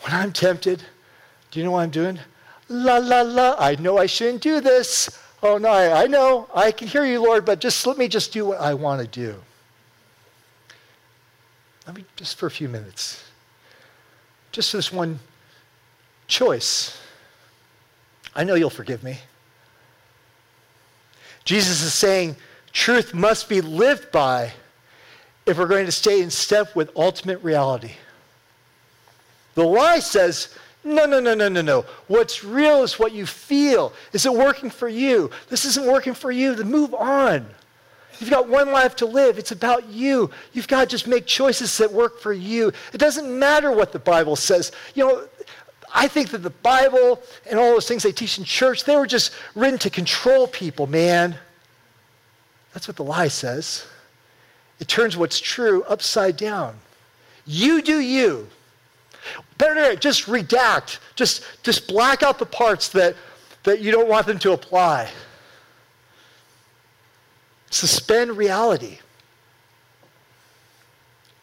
when 0.04 0.14
I'm 0.14 0.32
tempted, 0.32 0.82
do 1.52 1.60
you 1.60 1.66
know 1.66 1.72
what 1.72 1.82
I'm 1.82 1.90
doing? 1.90 2.18
La, 2.70 2.98
la, 3.00 3.24
la, 3.24 3.56
I 3.60 3.76
know 3.76 3.98
I 3.98 4.06
shouldn't 4.06 4.42
do 4.42 4.62
this. 4.62 5.20
Oh, 5.48 5.60
no, 5.60 5.70
I, 5.70 6.06
I 6.06 6.08
know. 6.08 6.50
I 6.56 6.72
can 6.72 6.88
hear 6.88 7.06
you, 7.06 7.22
Lord, 7.22 7.46
but 7.46 7.60
just 7.60 7.86
let 7.86 8.00
me 8.00 8.08
just 8.08 8.34
do 8.34 8.48
what 8.48 8.60
I 8.60 8.74
want 8.74 9.00
to 9.00 9.08
do. 9.08 9.36
Let 11.86 11.96
me 11.96 12.04
just 12.16 12.40
for 12.40 12.48
a 12.48 12.52
few 12.52 12.68
minutes. 12.68 13.24
Just 14.52 14.74
this 14.74 14.92
one 14.92 15.20
choice. 16.26 17.00
I 18.36 18.44
know 18.44 18.56
you'll 18.56 18.72
forgive 18.72 19.04
me. 19.04 19.20
Jesus 21.44 21.84
is 21.84 21.94
saying 21.94 22.38
truth 22.72 23.14
must 23.14 23.48
be 23.48 23.62
lived 23.62 24.12
by 24.12 24.52
if 25.46 25.60
we're 25.60 25.68
going 25.68 25.86
to 25.86 25.92
stay 25.92 26.24
in 26.24 26.32
step 26.32 26.76
with 26.76 26.90
ultimate 26.96 27.44
reality. 27.44 27.92
The 29.54 29.64
lie 29.64 30.00
says, 30.00 30.56
no, 30.86 31.06
no, 31.06 31.20
no, 31.20 31.34
no, 31.34 31.50
no, 31.50 31.62
no. 31.62 31.86
What's 32.08 32.44
real 32.44 32.84
is 32.84 33.00
what 33.00 33.12
you 33.12 33.26
feel. 33.26 33.92
Is 34.14 34.26
it 34.26 34.34
working 34.34 34.70
for 34.70 34.88
you? 34.88 35.32
This 35.50 35.66
isn't 35.66 35.86
working 35.86 36.14
for 36.14 36.32
you. 36.32 36.54
Then 36.54 36.70
move 36.70 36.94
on. 36.94 37.48
You've 38.20 38.30
got 38.30 38.48
one 38.48 38.72
life 38.72 38.96
to 38.98 39.06
live. 39.06 39.38
It's 39.38 39.52
about 39.52 39.90
you. 39.90 40.30
You've 40.54 40.68
got 40.68 40.82
to 40.82 40.86
just 40.88 41.08
make 41.08 41.26
choices 41.26 41.78
that 41.80 41.92
work 41.92 42.20
for 42.20 42.32
you. 42.32 42.72
It 42.94 43.00
doesn't 43.00 43.28
matter 43.28 43.72
what 43.72 43.92
the 43.92 44.00
Bible 44.00 44.36
says. 44.36 44.72
You 44.94 45.06
know, 45.06 45.28
I 45.94 46.08
think 46.08 46.30
that 46.30 46.44
the 46.44 46.50
Bible 46.50 47.22
and 47.50 47.60
all 47.60 47.72
those 47.72 47.88
things 47.88 48.04
they 48.04 48.12
teach 48.12 48.38
in 48.38 48.44
church, 48.44 48.84
they 48.84 48.96
were 48.96 49.08
just 49.08 49.34
written 49.56 49.80
to 49.80 49.90
control 49.90 50.48
people, 50.48 50.88
man. 50.88 51.36
That's 52.74 52.88
what 52.88 52.96
the 52.96 53.04
lie 53.04 53.30
says. 53.30 53.86
It 54.80 54.88
turns 54.88 55.18
what's 55.18 55.40
true 55.40 55.84
upside 55.84 56.38
down. 56.38 56.78
You 57.46 57.82
do 57.82 58.00
you. 58.00 58.50
Better 59.58 59.96
just 59.96 60.26
redact, 60.26 61.00
just, 61.16 61.44
just 61.64 61.88
black 61.88 62.24
out 62.24 62.40
the 62.40 62.46
parts 62.46 62.90
that, 62.90 63.16
that 63.64 63.82
you 63.82 63.92
don't 63.92 64.10
want 64.10 64.28
them 64.28 64.40
to 64.40 64.52
apply. 64.52 65.10
Suspend 67.70 68.38
reality. 68.38 69.00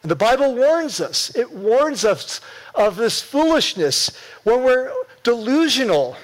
And 0.01 0.11
the 0.11 0.15
Bible 0.15 0.55
warns 0.55 0.99
us. 0.99 1.33
It 1.35 1.51
warns 1.51 2.03
us 2.05 2.41
of 2.75 2.95
this 2.95 3.21
foolishness 3.21 4.11
when 4.43 4.63
we're 4.63 4.91
delusional, 5.23 6.17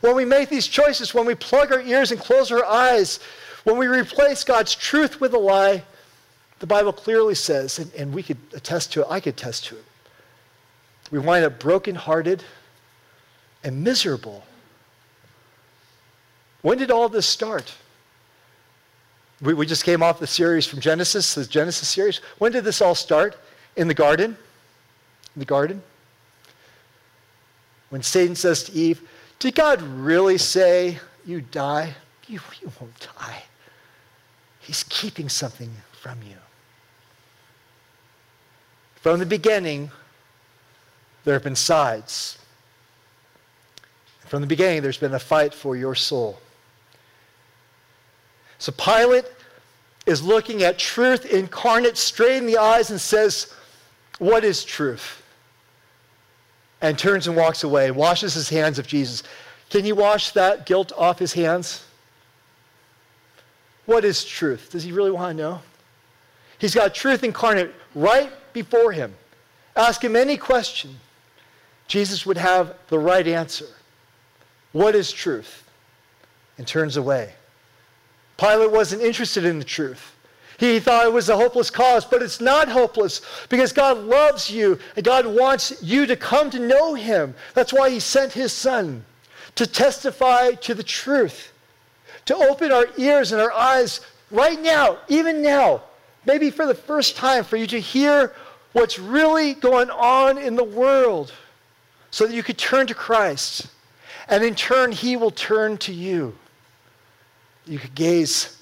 When 0.00 0.16
we 0.16 0.24
make 0.24 0.50
these 0.50 0.66
choices, 0.66 1.14
when 1.14 1.24
we 1.24 1.34
plug 1.34 1.72
our 1.72 1.80
ears 1.80 2.12
and 2.12 2.20
close 2.20 2.50
our 2.52 2.64
eyes, 2.64 3.20
when 3.64 3.78
we 3.78 3.86
replace 3.86 4.44
God's 4.44 4.74
truth 4.74 5.20
with 5.20 5.32
a 5.32 5.38
lie, 5.38 5.82
the 6.58 6.66
Bible 6.66 6.92
clearly 6.92 7.34
says, 7.34 7.78
and, 7.78 7.92
and 7.94 8.14
we 8.14 8.22
could 8.22 8.36
attest 8.52 8.92
to 8.92 9.00
it, 9.00 9.06
I 9.08 9.20
could 9.20 9.34
attest 9.34 9.64
to 9.66 9.76
it, 9.76 9.84
we 11.14 11.20
wind 11.20 11.44
up 11.44 11.60
brokenhearted 11.60 12.42
and 13.62 13.84
miserable. 13.84 14.44
When 16.62 16.76
did 16.76 16.90
all 16.90 17.08
this 17.08 17.24
start? 17.24 17.72
We, 19.40 19.54
we 19.54 19.64
just 19.64 19.84
came 19.84 20.02
off 20.02 20.18
the 20.18 20.26
series 20.26 20.66
from 20.66 20.80
Genesis, 20.80 21.36
the 21.36 21.44
Genesis 21.44 21.86
series. 21.86 22.16
When 22.38 22.50
did 22.50 22.64
this 22.64 22.82
all 22.82 22.96
start? 22.96 23.36
In 23.76 23.86
the 23.86 23.94
garden? 23.94 24.36
In 25.36 25.38
the 25.38 25.44
garden? 25.44 25.84
When 27.90 28.02
Satan 28.02 28.34
says 28.34 28.64
to 28.64 28.72
Eve, 28.72 29.00
Did 29.38 29.54
God 29.54 29.82
really 29.82 30.36
say 30.36 30.98
you 31.24 31.42
die? 31.42 31.94
You, 32.26 32.40
you 32.60 32.72
won't 32.80 33.08
die. 33.20 33.44
He's 34.58 34.82
keeping 34.88 35.28
something 35.28 35.70
from 35.92 36.18
you. 36.28 36.38
From 38.96 39.20
the 39.20 39.26
beginning, 39.26 39.92
there 41.24 41.34
have 41.34 41.42
been 41.42 41.56
sides. 41.56 42.38
From 44.26 44.40
the 44.40 44.46
beginning, 44.46 44.82
there's 44.82 44.98
been 44.98 45.14
a 45.14 45.18
fight 45.18 45.54
for 45.54 45.76
your 45.76 45.94
soul. 45.94 46.38
So 48.58 48.72
Pilate 48.72 49.26
is 50.06 50.22
looking 50.22 50.62
at 50.62 50.78
truth 50.78 51.26
incarnate 51.26 51.96
straight 51.96 52.36
in 52.36 52.46
the 52.46 52.58
eyes 52.58 52.90
and 52.90 53.00
says, 53.00 53.52
What 54.18 54.44
is 54.44 54.64
truth? 54.64 55.22
And 56.80 56.98
turns 56.98 57.26
and 57.26 57.36
walks 57.36 57.64
away 57.64 57.90
washes 57.90 58.34
his 58.34 58.48
hands 58.48 58.78
of 58.78 58.86
Jesus. 58.86 59.22
Can 59.70 59.84
you 59.84 59.94
wash 59.94 60.32
that 60.32 60.66
guilt 60.66 60.92
off 60.96 61.18
his 61.18 61.32
hands? 61.32 61.84
What 63.86 64.04
is 64.04 64.24
truth? 64.24 64.70
Does 64.70 64.82
he 64.82 64.92
really 64.92 65.10
want 65.10 65.36
to 65.36 65.42
know? 65.42 65.60
He's 66.58 66.74
got 66.74 66.94
truth 66.94 67.24
incarnate 67.24 67.74
right 67.94 68.30
before 68.52 68.92
him. 68.92 69.14
Ask 69.76 70.02
him 70.02 70.16
any 70.16 70.36
question. 70.36 70.98
Jesus 71.86 72.24
would 72.26 72.38
have 72.38 72.74
the 72.88 72.98
right 72.98 73.26
answer. 73.26 73.66
What 74.72 74.94
is 74.94 75.12
truth? 75.12 75.68
And 76.58 76.66
turns 76.66 76.96
away. 76.96 77.32
Pilate 78.36 78.70
wasn't 78.70 79.02
interested 79.02 79.44
in 79.44 79.58
the 79.58 79.64
truth. 79.64 80.12
He 80.58 80.78
thought 80.78 81.06
it 81.06 81.12
was 81.12 81.28
a 81.28 81.36
hopeless 81.36 81.70
cause, 81.70 82.04
but 82.04 82.22
it's 82.22 82.40
not 82.40 82.68
hopeless 82.68 83.22
because 83.48 83.72
God 83.72 83.98
loves 83.98 84.50
you 84.50 84.78
and 84.96 85.04
God 85.04 85.26
wants 85.26 85.82
you 85.82 86.06
to 86.06 86.16
come 86.16 86.50
to 86.50 86.58
know 86.58 86.94
Him. 86.94 87.34
That's 87.54 87.72
why 87.72 87.90
He 87.90 88.00
sent 88.00 88.32
His 88.32 88.52
Son 88.52 89.04
to 89.56 89.66
testify 89.66 90.52
to 90.52 90.74
the 90.74 90.82
truth, 90.82 91.52
to 92.26 92.36
open 92.36 92.72
our 92.72 92.86
ears 92.96 93.32
and 93.32 93.40
our 93.40 93.52
eyes 93.52 94.00
right 94.30 94.60
now, 94.60 94.98
even 95.08 95.42
now, 95.42 95.82
maybe 96.24 96.50
for 96.50 96.66
the 96.66 96.74
first 96.74 97.16
time, 97.16 97.44
for 97.44 97.56
you 97.56 97.66
to 97.68 97.80
hear 97.80 98.32
what's 98.72 98.98
really 98.98 99.54
going 99.54 99.90
on 99.90 100.38
in 100.38 100.56
the 100.56 100.64
world 100.64 101.32
so 102.14 102.26
that 102.26 102.34
you 102.34 102.42
could 102.42 102.58
turn 102.58 102.86
to 102.86 102.94
Christ. 102.94 103.66
And 104.28 104.44
in 104.44 104.54
turn, 104.54 104.92
He 104.92 105.16
will 105.16 105.30
turn 105.30 105.78
to 105.78 105.92
you 105.92 106.34
you 107.66 107.78
could 107.78 107.94
gaze 107.94 108.60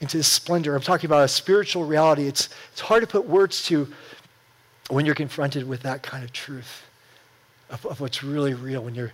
into 0.00 0.16
his 0.16 0.26
splendor. 0.26 0.74
I'm 0.74 0.82
talking 0.82 1.06
about 1.06 1.24
a 1.24 1.28
spiritual 1.28 1.84
reality. 1.84 2.26
It's, 2.26 2.48
it's 2.72 2.80
hard 2.80 3.02
to 3.02 3.06
put 3.06 3.26
words 3.26 3.64
to 3.66 3.92
when 4.90 5.06
you're 5.06 5.14
confronted 5.14 5.66
with 5.66 5.82
that 5.82 6.02
kind 6.02 6.24
of 6.24 6.32
truth 6.32 6.84
of, 7.70 7.86
of 7.86 8.00
what's 8.00 8.22
really 8.22 8.54
real. 8.54 8.82
When 8.82 8.94
you're, 8.94 9.12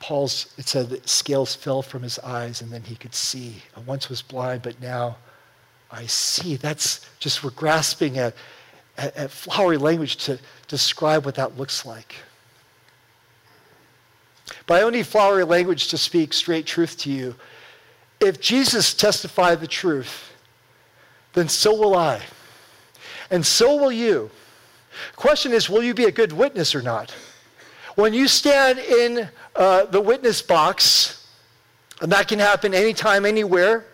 Paul's, 0.00 0.52
it 0.58 0.68
said 0.68 0.90
that 0.90 1.08
scales 1.08 1.54
fell 1.54 1.82
from 1.82 2.02
his 2.02 2.18
eyes 2.18 2.60
and 2.60 2.70
then 2.70 2.82
he 2.82 2.96
could 2.96 3.14
see. 3.14 3.62
I 3.76 3.80
once 3.80 4.08
was 4.08 4.20
blind, 4.20 4.62
but 4.62 4.80
now 4.80 5.16
I 5.90 6.06
see. 6.06 6.56
That's 6.56 7.08
just, 7.20 7.44
we're 7.44 7.50
grasping 7.50 8.18
at, 8.18 8.34
at, 8.98 9.16
at 9.16 9.30
flowery 9.30 9.78
language 9.78 10.16
to 10.24 10.38
describe 10.68 11.24
what 11.24 11.36
that 11.36 11.56
looks 11.56 11.86
like. 11.86 12.16
Don't 14.66 14.92
need 14.92 15.06
flowery 15.06 15.44
language 15.44 15.88
to 15.88 15.98
speak 15.98 16.32
straight 16.32 16.66
truth 16.66 16.98
to 16.98 17.10
you 17.10 17.34
if 18.24 18.40
Jesus 18.40 18.94
testified 18.94 19.60
the 19.60 19.66
truth, 19.66 20.32
then 21.34 21.48
so 21.48 21.74
will 21.74 21.96
I. 21.96 22.22
And 23.30 23.44
so 23.44 23.76
will 23.76 23.92
you. 23.92 24.30
Question 25.16 25.52
is, 25.52 25.68
will 25.68 25.82
you 25.82 25.94
be 25.94 26.04
a 26.04 26.12
good 26.12 26.32
witness 26.32 26.74
or 26.74 26.82
not? 26.82 27.14
When 27.96 28.14
you 28.14 28.28
stand 28.28 28.78
in 28.78 29.28
uh, 29.54 29.84
the 29.86 30.00
witness 30.00 30.42
box, 30.42 31.26
and 32.00 32.10
that 32.12 32.28
can 32.28 32.38
happen 32.38 32.74
anytime, 32.74 33.24
anywhere, 33.24 33.84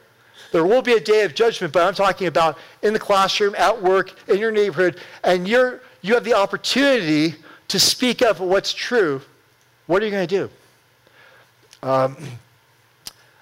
there 0.52 0.64
will 0.64 0.82
be 0.82 0.94
a 0.94 1.00
day 1.00 1.22
of 1.22 1.34
judgment, 1.34 1.72
but 1.72 1.86
I'm 1.86 1.94
talking 1.94 2.26
about 2.26 2.58
in 2.82 2.92
the 2.92 2.98
classroom, 2.98 3.54
at 3.56 3.80
work, 3.80 4.14
in 4.28 4.38
your 4.38 4.50
neighborhood, 4.50 5.00
and 5.22 5.46
you're, 5.46 5.80
you 6.02 6.14
have 6.14 6.24
the 6.24 6.34
opportunity 6.34 7.36
to 7.68 7.78
speak 7.78 8.20
up 8.20 8.40
what's 8.40 8.72
true. 8.72 9.22
What 9.86 10.02
are 10.02 10.06
you 10.06 10.10
going 10.10 10.26
to 10.26 10.36
do? 10.38 10.50
Um, 11.82 12.16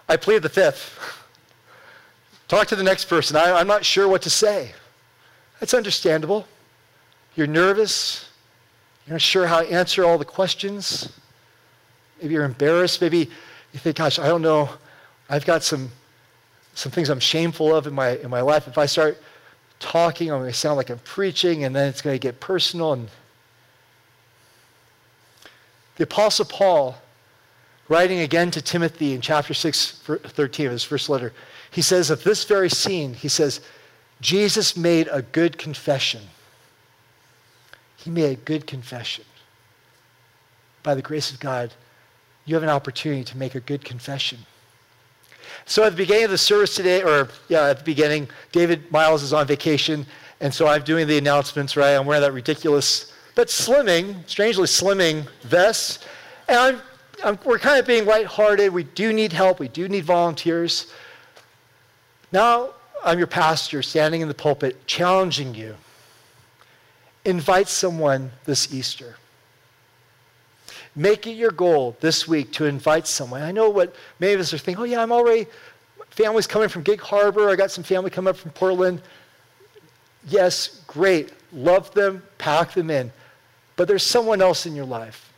I 0.09 0.17
plead 0.17 0.43
the 0.43 0.49
fifth. 0.49 0.99
Talk 2.47 2.67
to 2.69 2.77
the 2.77 2.83
next 2.83 3.07
person. 3.07 3.37
I, 3.37 3.61
am 3.61 3.67
not 3.67 3.85
sure 3.85 4.09
what 4.09 4.23
to 4.23 4.31
say. 4.31 4.73
That's 5.61 5.75
understandable. 5.75 6.47
You're 7.35 7.47
nervous. 7.47 8.29
You're 9.07 9.15
not 9.15 9.21
sure 9.21 9.47
how 9.47 9.63
to 9.63 9.71
answer 9.71 10.05
all 10.05 10.19
the 10.19 10.25
questions. 10.25 11.13
Maybe 12.23 12.35
you're 12.35 12.45
embarrassed. 12.45 13.01
Maybe 13.01 13.19
you 13.73 13.81
think, 13.81 13.97
gosh, 13.97 14.19
I 14.19 14.29
don't 14.29 14.43
know. 14.43 14.71
I've 15.29 15.45
got 15.45 15.63
some, 15.63 15.91
some 16.75 16.91
things 16.91 17.11
I'm 17.11 17.21
shameful 17.21 17.75
of 17.75 17.87
in 17.87 17.93
my, 17.93 18.17
in 18.19 18.31
my 18.31 18.41
life. 18.41 18.67
If 18.67 18.79
I 18.79 18.87
start 18.87 19.21
talking, 19.79 20.31
I'm 20.31 20.39
going 20.39 20.51
to 20.51 20.57
sound 20.57 20.77
like 20.77 20.91
I'm 20.91 20.99
preaching, 21.01 21.65
and 21.65 21.77
then 21.77 21.89
it's 21.89 22.01
going 22.01 22.15
to 22.15 22.21
get 22.21 22.41
personal. 22.41 22.95
And 22.95 23.09
the 25.97 26.05
Apostle 26.05 26.47
Paul 26.47 26.97
writing 27.89 28.21
again 28.21 28.51
to 28.53 28.63
Timothy 28.63 29.15
in 29.15 29.21
chapter 29.21 29.55
6, 29.55 30.01
13 30.03 30.67
of 30.67 30.73
his 30.73 30.85
first 30.85 31.09
letter, 31.09 31.33
he 31.71 31.83
says 31.83 32.11
of 32.11 32.25
this 32.25 32.45
very 32.45 32.71
scene, 32.71 33.15
he 33.15 33.29
says, 33.29 33.61
Jesus 34.21 34.77
made 34.77 35.09
a 35.11 35.23
good 35.23 35.59
confession. 35.59 36.23
He 37.97 38.11
made 38.11 38.33
a 38.33 38.41
good 38.41 38.67
confession. 38.67 39.25
By 40.83 40.95
the 40.95 41.03
grace 41.03 41.31
of 41.31 41.41
God, 41.41 41.73
you 42.45 42.55
have 42.55 42.63
an 42.63 42.69
opportunity 42.69 43.25
to 43.25 43.37
make 43.37 43.55
a 43.55 43.61
good 43.61 43.85
confession. 43.85 44.39
So 45.67 45.85
at 45.85 45.91
the 45.91 45.97
beginning 45.97 46.25
of 46.25 46.31
the 46.31 46.39
service 46.39 46.75
today, 46.75 47.03
or 47.03 47.29
yeah, 47.49 47.65
at 47.65 47.79
the 47.79 47.85
beginning, 47.85 48.29
David 48.53 48.91
Miles 48.91 49.23
is 49.23 49.33
on 49.33 49.47
vacation, 49.47 50.07
and 50.41 50.53
so 50.53 50.67
I'm 50.67 50.83
doing 50.83 51.07
the 51.07 51.19
announcements, 51.19 51.77
right? 51.77 51.95
I'm 51.95 52.07
wearing 52.07 52.23
that 52.23 52.33
ridiculous, 52.33 53.13
but 53.35 53.49
slimming, 53.49 54.27
strangely 54.29 54.67
slimming 54.67 55.29
vest, 55.43 56.07
and 56.49 56.59
I'm 56.59 56.83
we're 57.45 57.59
kind 57.59 57.79
of 57.79 57.87
being 57.87 58.07
lighthearted. 58.07 58.73
We 58.73 58.85
do 58.85 59.13
need 59.13 59.33
help. 59.33 59.59
We 59.61 59.69
do 59.69 59.89
need 59.89 60.05
volunteers. 60.05 60.93
Now 62.33 62.71
I'm 63.05 63.19
your 63.19 63.27
pastor 63.27 63.83
standing 63.83 64.21
in 64.21 64.29
the 64.29 64.35
pulpit 64.35 64.87
challenging 64.87 65.55
you. 65.55 65.77
Invite 67.25 67.69
someone 67.69 68.33
this 68.45 68.73
Easter. 68.73 69.17
Make 70.97 71.27
it 71.27 71.33
your 71.33 71.51
goal 71.51 71.97
this 72.01 72.27
week 72.27 72.53
to 72.55 72.65
invite 72.65 73.07
someone. 73.07 73.43
I 73.43 73.53
know 73.53 73.71
what 73.71 73.95
many 74.19 74.33
of 74.33 74.41
us 74.41 74.53
are 74.53 74.59
thinking, 74.59 74.83
oh, 74.83 74.85
yeah, 74.85 75.03
I'm 75.03 75.13
already, 75.13 75.47
family's 76.11 76.47
coming 76.47 76.69
from 76.69 76.83
Gig 76.83 77.01
Harbor. 77.01 77.49
I 77.51 77.57
got 77.57 77.71
some 77.71 77.85
family 77.85 78.11
coming 78.11 78.31
up 78.31 78.37
from 78.37 78.51
Portland. 78.51 79.03
Yes, 80.27 80.83
great. 80.87 81.33
Love 81.53 81.93
them, 81.95 82.23
pack 82.39 82.73
them 82.73 82.91
in. 82.91 83.13
But 83.77 83.87
there's 83.87 84.03
someone 84.03 84.43
else 84.43 84.67
in 84.67 84.75
your 84.75 84.87
life. 84.87 85.33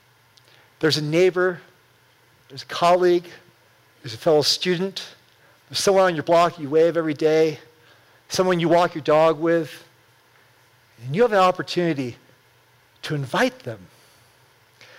There's 0.78 0.96
a 0.96 1.02
neighbor, 1.02 1.60
there's 2.50 2.64
a 2.64 2.66
colleague, 2.66 3.26
there's 4.02 4.12
a 4.12 4.18
fellow 4.18 4.42
student, 4.42 5.14
there's 5.68 5.78
someone 5.78 6.02
on 6.02 6.14
your 6.16 6.24
block 6.24 6.58
you 6.58 6.68
wave 6.68 6.96
every 6.96 7.14
day, 7.14 7.60
someone 8.28 8.58
you 8.58 8.68
walk 8.68 8.94
your 8.94 9.04
dog 9.04 9.38
with, 9.38 9.84
and 11.04 11.14
you 11.14 11.22
have 11.22 11.32
an 11.32 11.38
opportunity 11.38 12.16
to 13.02 13.14
invite 13.14 13.60
them. 13.60 13.78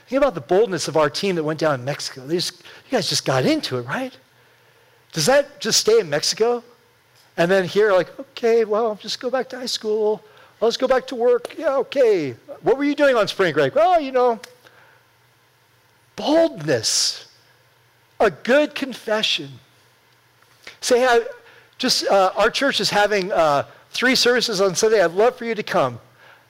Think 0.08 0.22
about 0.22 0.34
the 0.34 0.42
boldness 0.42 0.88
of 0.88 0.96
our 0.96 1.10
team 1.10 1.36
that 1.36 1.44
went 1.44 1.60
down 1.60 1.80
in 1.80 1.86
Mexico. 1.86 2.28
Just, 2.28 2.62
you 2.62 2.92
guys 2.92 3.10
just 3.10 3.26
got 3.26 3.46
into 3.46 3.78
it, 3.78 3.82
right? 3.82 4.18
Does 5.12 5.26
that 5.26 5.60
just 5.60 5.82
stay 5.82 6.00
in 6.00 6.10
Mexico? 6.10 6.64
And 7.36 7.52
then 7.52 7.66
here, 7.66 7.92
like, 7.92 8.18
okay, 8.18 8.64
well, 8.64 8.96
just 8.96 9.20
go 9.20 9.30
back 9.30 9.50
to 9.50 9.58
high 9.58 9.66
school. 9.66 10.24
let's 10.62 10.78
go 10.78 10.88
back 10.88 11.06
to 11.08 11.16
work. 11.16 11.56
Yeah, 11.58 11.76
okay. 11.78 12.32
What 12.62 12.78
were 12.78 12.86
you 12.86 12.96
doing 12.96 13.18
on 13.18 13.28
spring 13.28 13.54
break? 13.54 13.76
Well, 13.76 14.00
you 14.00 14.14
know, 14.14 14.40
boldness 16.16 17.31
a 18.22 18.32
good 18.32 18.76
confession. 18.76 19.50
Say, 20.80 21.00
hey, 21.00 21.26
just 21.78 22.06
uh, 22.08 22.32
our 22.36 22.50
church 22.50 22.80
is 22.80 22.90
having 22.90 23.32
uh, 23.32 23.66
three 23.90 24.16
services 24.16 24.62
on 24.62 24.76
Sunday. 24.76 25.04
I'd 25.04 25.12
love 25.12 25.36
for 25.36 25.46
you 25.46 25.56
to 25.56 25.64
come. 25.64 26.00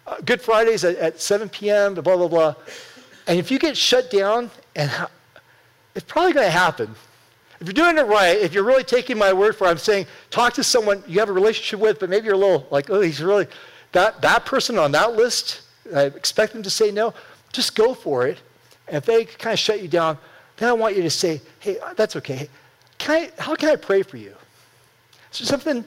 Uh, 0.06 0.18
good 0.26 0.42
Fridays 0.42 0.84
at, 0.84 0.96
at 0.98 1.22
7 1.22 1.50
p.m. 1.50 1.94
Blah 1.94 2.02
blah 2.02 2.28
blah. 2.28 2.56
And 3.28 3.40
if 3.40 3.50
you 3.52 3.60
get 3.60 3.78
shut 3.78 4.12
down, 4.12 4.52
and 4.76 4.92
it's 5.96 6.06
probably 6.06 6.34
going 6.34 6.46
to 6.46 6.52
happen. 6.52 6.94
If 7.60 7.68
you're 7.68 7.74
doing 7.74 7.98
it 7.98 8.08
right, 8.10 8.38
if 8.38 8.54
you're 8.54 8.64
really 8.64 8.84
taking 8.84 9.18
my 9.18 9.32
word 9.32 9.56
for 9.56 9.68
it, 9.68 9.70
I'm 9.70 9.78
saying 9.78 10.08
talk 10.32 10.54
to 10.54 10.64
someone 10.64 11.04
you 11.08 11.20
have 11.20 11.30
a 11.30 11.34
relationship 11.34 11.80
with, 11.80 12.00
but 12.00 12.10
maybe 12.10 12.26
you're 12.26 12.34
a 12.34 12.38
little 12.38 12.68
like, 12.72 12.90
oh, 12.90 13.02
he's 13.02 13.22
really, 13.22 13.48
that, 13.92 14.22
that 14.22 14.46
person 14.46 14.80
on 14.80 14.92
that 14.94 15.16
list, 15.16 15.62
I 15.96 16.04
expect 16.04 16.54
them 16.54 16.64
to 16.64 16.70
say 16.72 16.90
no. 16.90 17.14
Just 17.54 17.76
go 17.76 17.94
for 17.94 18.26
it. 18.26 18.40
And 18.88 18.98
if 18.98 19.06
they 19.06 19.26
kind 19.26 19.54
of 19.54 19.60
shut 19.60 19.82
you 19.82 19.88
down, 19.88 20.18
then 20.62 20.70
I 20.70 20.74
want 20.74 20.96
you 20.96 21.02
to 21.02 21.10
say, 21.10 21.42
hey, 21.60 21.80
uh, 21.80 21.94
that's 21.94 22.16
okay. 22.18 22.48
Can 22.98 23.16
I, 23.16 23.42
how 23.42 23.56
can 23.56 23.70
I 23.70 23.76
pray 23.76 24.04
for 24.04 24.18
you? 24.18 24.36
Is 25.32 25.40
there 25.40 25.48
something 25.48 25.84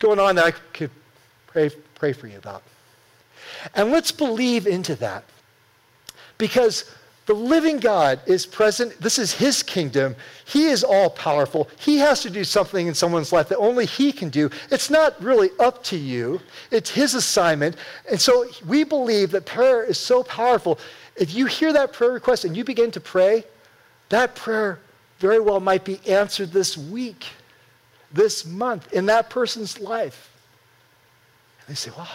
going 0.00 0.18
on 0.18 0.34
that 0.36 0.44
I 0.44 0.50
could 0.50 0.90
pray, 1.46 1.70
pray 1.94 2.12
for 2.12 2.26
you 2.26 2.38
about? 2.38 2.62
And 3.74 3.92
let's 3.92 4.10
believe 4.10 4.66
into 4.66 4.96
that. 4.96 5.24
Because 6.36 6.90
the 7.26 7.34
living 7.34 7.78
God 7.78 8.20
is 8.26 8.44
present. 8.44 9.00
This 9.00 9.18
is 9.18 9.32
his 9.32 9.62
kingdom. 9.62 10.16
He 10.44 10.64
is 10.64 10.82
all 10.82 11.08
powerful. 11.08 11.68
He 11.78 11.98
has 11.98 12.22
to 12.22 12.30
do 12.30 12.42
something 12.42 12.88
in 12.88 12.94
someone's 12.94 13.32
life 13.32 13.48
that 13.50 13.58
only 13.58 13.86
he 13.86 14.10
can 14.10 14.28
do. 14.28 14.50
It's 14.70 14.90
not 14.90 15.22
really 15.22 15.50
up 15.60 15.84
to 15.84 15.96
you, 15.96 16.40
it's 16.72 16.90
his 16.90 17.14
assignment. 17.14 17.76
And 18.10 18.20
so 18.20 18.46
we 18.66 18.82
believe 18.82 19.30
that 19.30 19.46
prayer 19.46 19.84
is 19.84 19.98
so 19.98 20.24
powerful. 20.24 20.80
If 21.14 21.32
you 21.32 21.46
hear 21.46 21.72
that 21.72 21.92
prayer 21.92 22.10
request 22.10 22.44
and 22.44 22.56
you 22.56 22.64
begin 22.64 22.90
to 22.90 23.00
pray, 23.00 23.44
that 24.12 24.34
prayer 24.34 24.78
very 25.20 25.40
well 25.40 25.58
might 25.58 25.86
be 25.86 25.98
answered 26.06 26.52
this 26.52 26.76
week, 26.76 27.24
this 28.12 28.44
month, 28.44 28.92
in 28.92 29.06
that 29.06 29.30
person's 29.30 29.80
life. 29.80 30.30
And 31.60 31.68
they 31.68 31.74
say, 31.74 31.90
wow, 31.96 32.08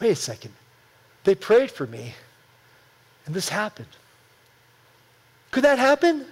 wait 0.00 0.10
a 0.10 0.16
second. 0.16 0.52
They 1.22 1.36
prayed 1.36 1.70
for 1.70 1.86
me. 1.86 2.14
And 3.26 3.34
this 3.34 3.48
happened. 3.48 3.88
Could 5.52 5.62
that 5.62 5.78
happen? 5.78 6.26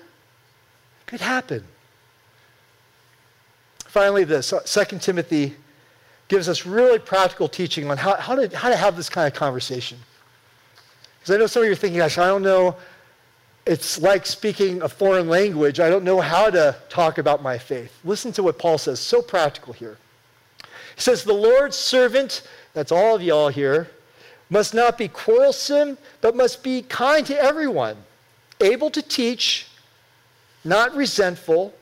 Could 1.07 1.21
happen. 1.21 1.63
Finally, 3.87 4.25
this 4.25 4.53
uh, 4.53 4.61
2 4.65 4.99
Timothy 4.99 5.55
gives 6.27 6.49
us 6.49 6.67
really 6.67 6.99
practical 6.99 7.49
teaching 7.49 7.89
on 7.89 7.99
how, 7.99 8.17
how, 8.17 8.35
to, 8.35 8.57
how 8.57 8.69
to 8.69 8.77
have 8.77 8.97
this 8.97 9.09
kind 9.09 9.29
of 9.29 9.39
conversation. 9.39 9.97
Because 11.21 11.37
I 11.37 11.39
know 11.39 11.47
some 11.47 11.63
of 11.63 11.67
you 11.67 11.73
are 11.73 11.77
thinking, 11.77 11.99
gosh, 11.99 12.19
I 12.19 12.27
don't 12.27 12.43
know. 12.43 12.75
It's 13.67 14.01
like 14.01 14.27
speaking 14.27 14.81
a 14.83 14.89
foreign 14.89 15.29
language. 15.29 15.81
I 15.81 15.91
don't 15.91 16.05
know 16.05 16.21
how 16.21 16.51
to 16.51 16.77
talk 16.89 17.19
about 17.19 17.43
my 17.43 17.59
faith. 17.59 17.99
Listen 18.05 18.31
to 18.33 18.45
what 18.45 18.59
Paul 18.59 18.79
says, 18.79 19.01
so 19.01 19.21
practical 19.21 19.73
here. 19.73 19.99
He 20.95 21.01
says, 21.01 21.25
The 21.25 21.33
Lord's 21.33 21.77
servant, 21.77 22.47
that's 22.75 22.93
all 22.93 23.17
of 23.17 23.23
y'all 23.23 23.49
here, 23.49 23.91
must 24.51 24.73
not 24.73 24.97
be 24.97 25.09
quarrelsome, 25.09 25.99
but 26.21 26.37
must 26.37 26.63
be 26.63 26.83
kind 26.83 27.27
to 27.27 27.37
everyone, 27.37 27.97
able 28.61 28.89
to 28.91 29.03
teach, 29.03 29.67
not 30.65 30.95
resentful. 30.95 31.75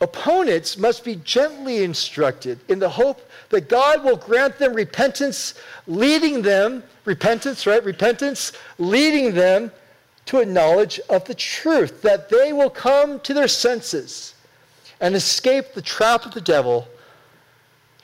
Opponents 0.00 0.76
must 0.76 1.04
be 1.04 1.14
gently 1.16 1.84
instructed 1.84 2.58
in 2.68 2.80
the 2.80 2.88
hope 2.88 3.30
that 3.50 3.68
God 3.68 4.02
will 4.02 4.16
grant 4.16 4.58
them 4.58 4.74
repentance, 4.74 5.54
leading 5.86 6.42
them, 6.42 6.82
repentance, 7.04 7.66
right? 7.66 7.82
Repentance, 7.84 8.52
leading 8.78 9.32
them 9.32 9.70
to 10.26 10.40
a 10.40 10.44
knowledge 10.44 11.00
of 11.08 11.24
the 11.24 11.34
truth, 11.34 12.02
that 12.02 12.28
they 12.28 12.52
will 12.52 12.70
come 12.70 13.20
to 13.20 13.32
their 13.32 13.48
senses 13.48 14.34
and 15.00 15.14
escape 15.14 15.72
the 15.74 15.82
trap 15.82 16.26
of 16.26 16.34
the 16.34 16.40
devil 16.40 16.86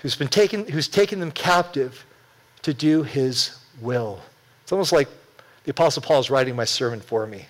who's 0.01 0.15
been 0.17 0.29
taken, 0.29 0.67
who's 0.67 0.89
taken 0.89 1.21
them 1.21 1.33
captive 1.33 2.05
to 2.63 2.73
do 2.73 3.03
his 3.03 3.59
will. 3.81 4.21
It's 4.63 4.73
almost 4.73 4.93
like 4.93 5.09
the 5.65 5.71
Apostle 5.71 6.03
Paul 6.03 6.21
is 6.21 6.31
writing 6.31 6.57
my 6.57 6.65
sermon 6.65 7.01
for 7.01 7.27
me. 7.27 7.47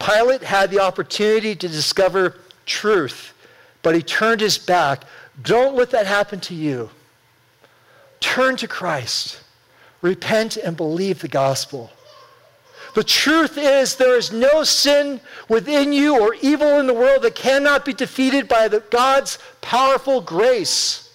Pilate 0.00 0.42
had 0.42 0.70
the 0.70 0.80
opportunity 0.80 1.54
to 1.54 1.68
discover 1.68 2.40
truth, 2.66 3.32
but 3.82 3.94
he 3.94 4.02
turned 4.02 4.40
his 4.40 4.58
back. 4.58 5.04
Don't 5.42 5.76
let 5.76 5.90
that 5.90 6.06
happen 6.06 6.40
to 6.40 6.54
you. 6.54 6.90
Turn 8.20 8.56
to 8.56 8.68
Christ. 8.68 9.40
Repent 10.00 10.56
and 10.56 10.76
believe 10.76 11.20
the 11.20 11.28
gospel. 11.28 11.90
The 12.94 13.04
truth 13.04 13.56
is, 13.56 13.96
there 13.96 14.16
is 14.16 14.32
no 14.32 14.64
sin 14.64 15.20
within 15.48 15.92
you 15.92 16.20
or 16.20 16.34
evil 16.42 16.78
in 16.78 16.86
the 16.86 16.94
world 16.94 17.22
that 17.22 17.34
cannot 17.34 17.84
be 17.84 17.94
defeated 17.94 18.48
by 18.48 18.68
the, 18.68 18.80
God's 18.80 19.38
powerful 19.62 20.20
grace. 20.20 21.10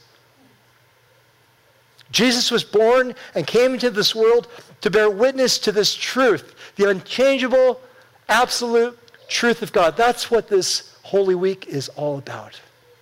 Jesus 2.12 2.50
was 2.50 2.64
born 2.64 3.14
and 3.36 3.46
came 3.46 3.74
into 3.74 3.92
this 3.92 4.16
world 4.16 4.48
to 4.82 4.90
bear 4.90 5.10
witness 5.10 5.60
to 5.60 5.72
this 5.72 5.94
truth, 5.94 6.56
the 6.78 6.90
unchangeable, 6.90 7.80
absolute 8.28 8.98
truth 9.28 9.62
of 9.62 9.72
God. 9.72 9.96
That's 9.98 10.32
what 10.32 10.48
this 10.48 10.96
Holy 11.04 11.36
Week 11.36 11.68
is 11.68 11.90
all 11.90 12.18
about. 12.18 12.60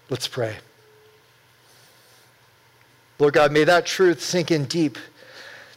Let's 0.10 0.28
pray. 0.28 0.56
Lord 3.20 3.34
God, 3.34 3.52
may 3.52 3.64
that 3.64 3.86
truth 3.86 4.22
sink 4.22 4.52
in 4.52 4.66
deep. 4.66 4.98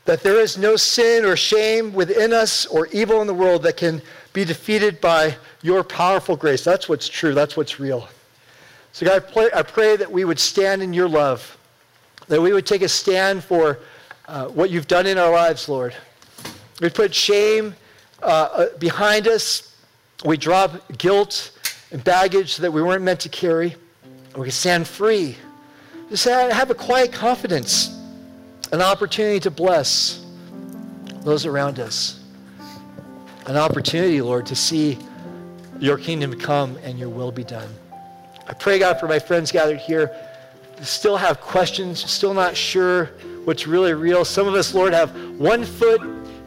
That 0.09 0.23
there 0.23 0.41
is 0.41 0.57
no 0.57 0.77
sin 0.77 1.27
or 1.27 1.37
shame 1.37 1.93
within 1.93 2.33
us 2.33 2.65
or 2.65 2.87
evil 2.89 3.21
in 3.21 3.27
the 3.27 3.35
world 3.35 3.63
that 3.65 3.77
can 3.77 4.01
be 4.33 4.43
defeated 4.45 5.03
by 5.03 5.37
your 5.61 5.85
powerful 5.85 6.35
grace. 6.35 6.65
That's 6.65 6.89
what's 6.89 7.09
true. 7.09 7.35
That's 7.35 7.59
what's 7.59 7.79
real. 7.79 8.09
So, 8.93 9.05
God, 9.05 9.23
I 9.55 9.63
pray 9.63 9.97
that 9.97 10.11
we 10.11 10.25
would 10.25 10.39
stand 10.39 10.83
in 10.83 10.95
your 10.95 11.11
love 11.11 11.59
that 12.29 12.41
we 12.41 12.53
would 12.53 12.67
take 12.67 12.83
a 12.83 12.89
stand 12.89 13.43
for 13.43 13.79
uh, 14.27 14.47
what 14.49 14.71
you've 14.71 14.87
done 14.87 15.07
in 15.07 15.19
our 15.19 15.31
lives, 15.31 15.69
Lord. 15.69 15.95
We 16.81 16.91
put 16.91 17.15
shame 17.15 17.75
uh, 18.23 18.27
uh, 18.27 18.67
behind 18.79 19.27
us. 19.27 19.75
We 20.25 20.37
drop 20.37 20.99
guilt 20.99 21.53
and 21.91 22.05
baggage 22.05 22.59
that 22.59 22.71
we 22.71 22.83
weren't 22.83 23.03
meant 23.03 23.21
to 23.21 23.29
carry. 23.29 23.75
We 24.37 24.43
can 24.45 24.51
stand 24.51 24.87
free. 24.87 25.37
Just 26.11 26.25
have 26.27 26.71
a 26.71 26.75
quiet 26.75 27.13
confidence, 27.13 27.98
an 28.73 28.83
opportunity 28.83 29.41
to 29.41 29.51
bless 29.51 30.25
those 31.23 31.47
around 31.47 31.79
us. 31.81 32.23
An 33.47 33.57
opportunity, 33.57 34.21
Lord, 34.21 34.47
to 34.47 34.57
see 34.57 34.99
your 35.79 35.97
kingdom 35.97 36.39
come 36.39 36.77
and 36.83 36.99
your 36.99 37.09
will 37.09 37.33
be 37.33 37.45
done. 37.45 37.69
I 38.47 38.53
pray, 38.55 38.79
God, 38.79 38.99
for 38.99 39.09
my 39.09 39.19
friends 39.19 39.53
gathered 39.53 39.79
here 39.79 40.15
still 40.83 41.17
have 41.17 41.41
questions, 41.41 42.09
still 42.11 42.35
not 42.35 42.57
sure 42.57 43.07
what's 43.45 43.67
really 43.67 43.95
real. 43.95 44.25
Some 44.25 44.47
of 44.47 44.55
us, 44.55 44.75
Lord, 44.75 44.93
have 44.93 45.15
one 45.39 45.65
foot 45.65 46.01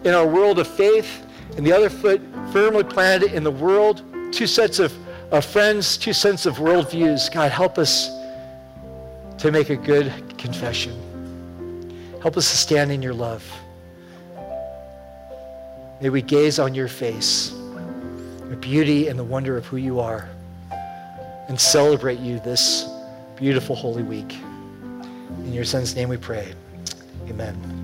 in 0.04 0.14
our 0.14 0.26
world 0.26 0.60
of 0.60 0.68
faith 0.68 1.26
and 1.58 1.66
the 1.66 1.74
other 1.74 1.90
foot 1.90 2.22
firmly 2.52 2.84
planted 2.84 3.34
in 3.34 3.44
the 3.44 3.52
world. 3.52 4.04
Two 4.32 4.48
sets 4.48 4.80
of, 4.80 4.94
of 5.32 5.44
friends, 5.46 5.98
two 5.98 6.14
sets 6.14 6.46
of 6.46 6.58
worldviews. 6.58 7.32
God, 7.32 7.52
help 7.52 7.78
us 7.78 8.10
to 9.40 9.52
make 9.52 9.70
a 9.70 9.76
good 9.76 10.14
confession. 10.38 11.11
Help 12.22 12.38
us 12.38 12.52
to 12.52 12.58
stand 12.58 12.92
in 12.92 13.02
your 13.02 13.16
love. 13.16 13.44
May 16.02 16.10
we 16.10 16.22
gaze 16.22 16.60
on 16.60 16.76
your 16.76 16.88
face, 16.88 17.50
the 18.50 18.58
beauty 18.58 19.08
and 19.08 19.18
the 19.18 19.24
wonder 19.24 19.58
of 19.58 19.66
who 19.66 19.78
you 19.78 20.00
are, 20.00 20.30
and 21.48 21.60
celebrate 21.60 22.20
you 22.20 22.40
this 22.40 22.88
beautiful 23.36 23.76
Holy 23.76 24.04
Week. 24.04 24.36
In 25.46 25.52
your 25.52 25.66
Son's 25.66 25.96
name 25.96 26.10
we 26.10 26.18
pray. 26.18 26.54
Amen. 27.28 27.81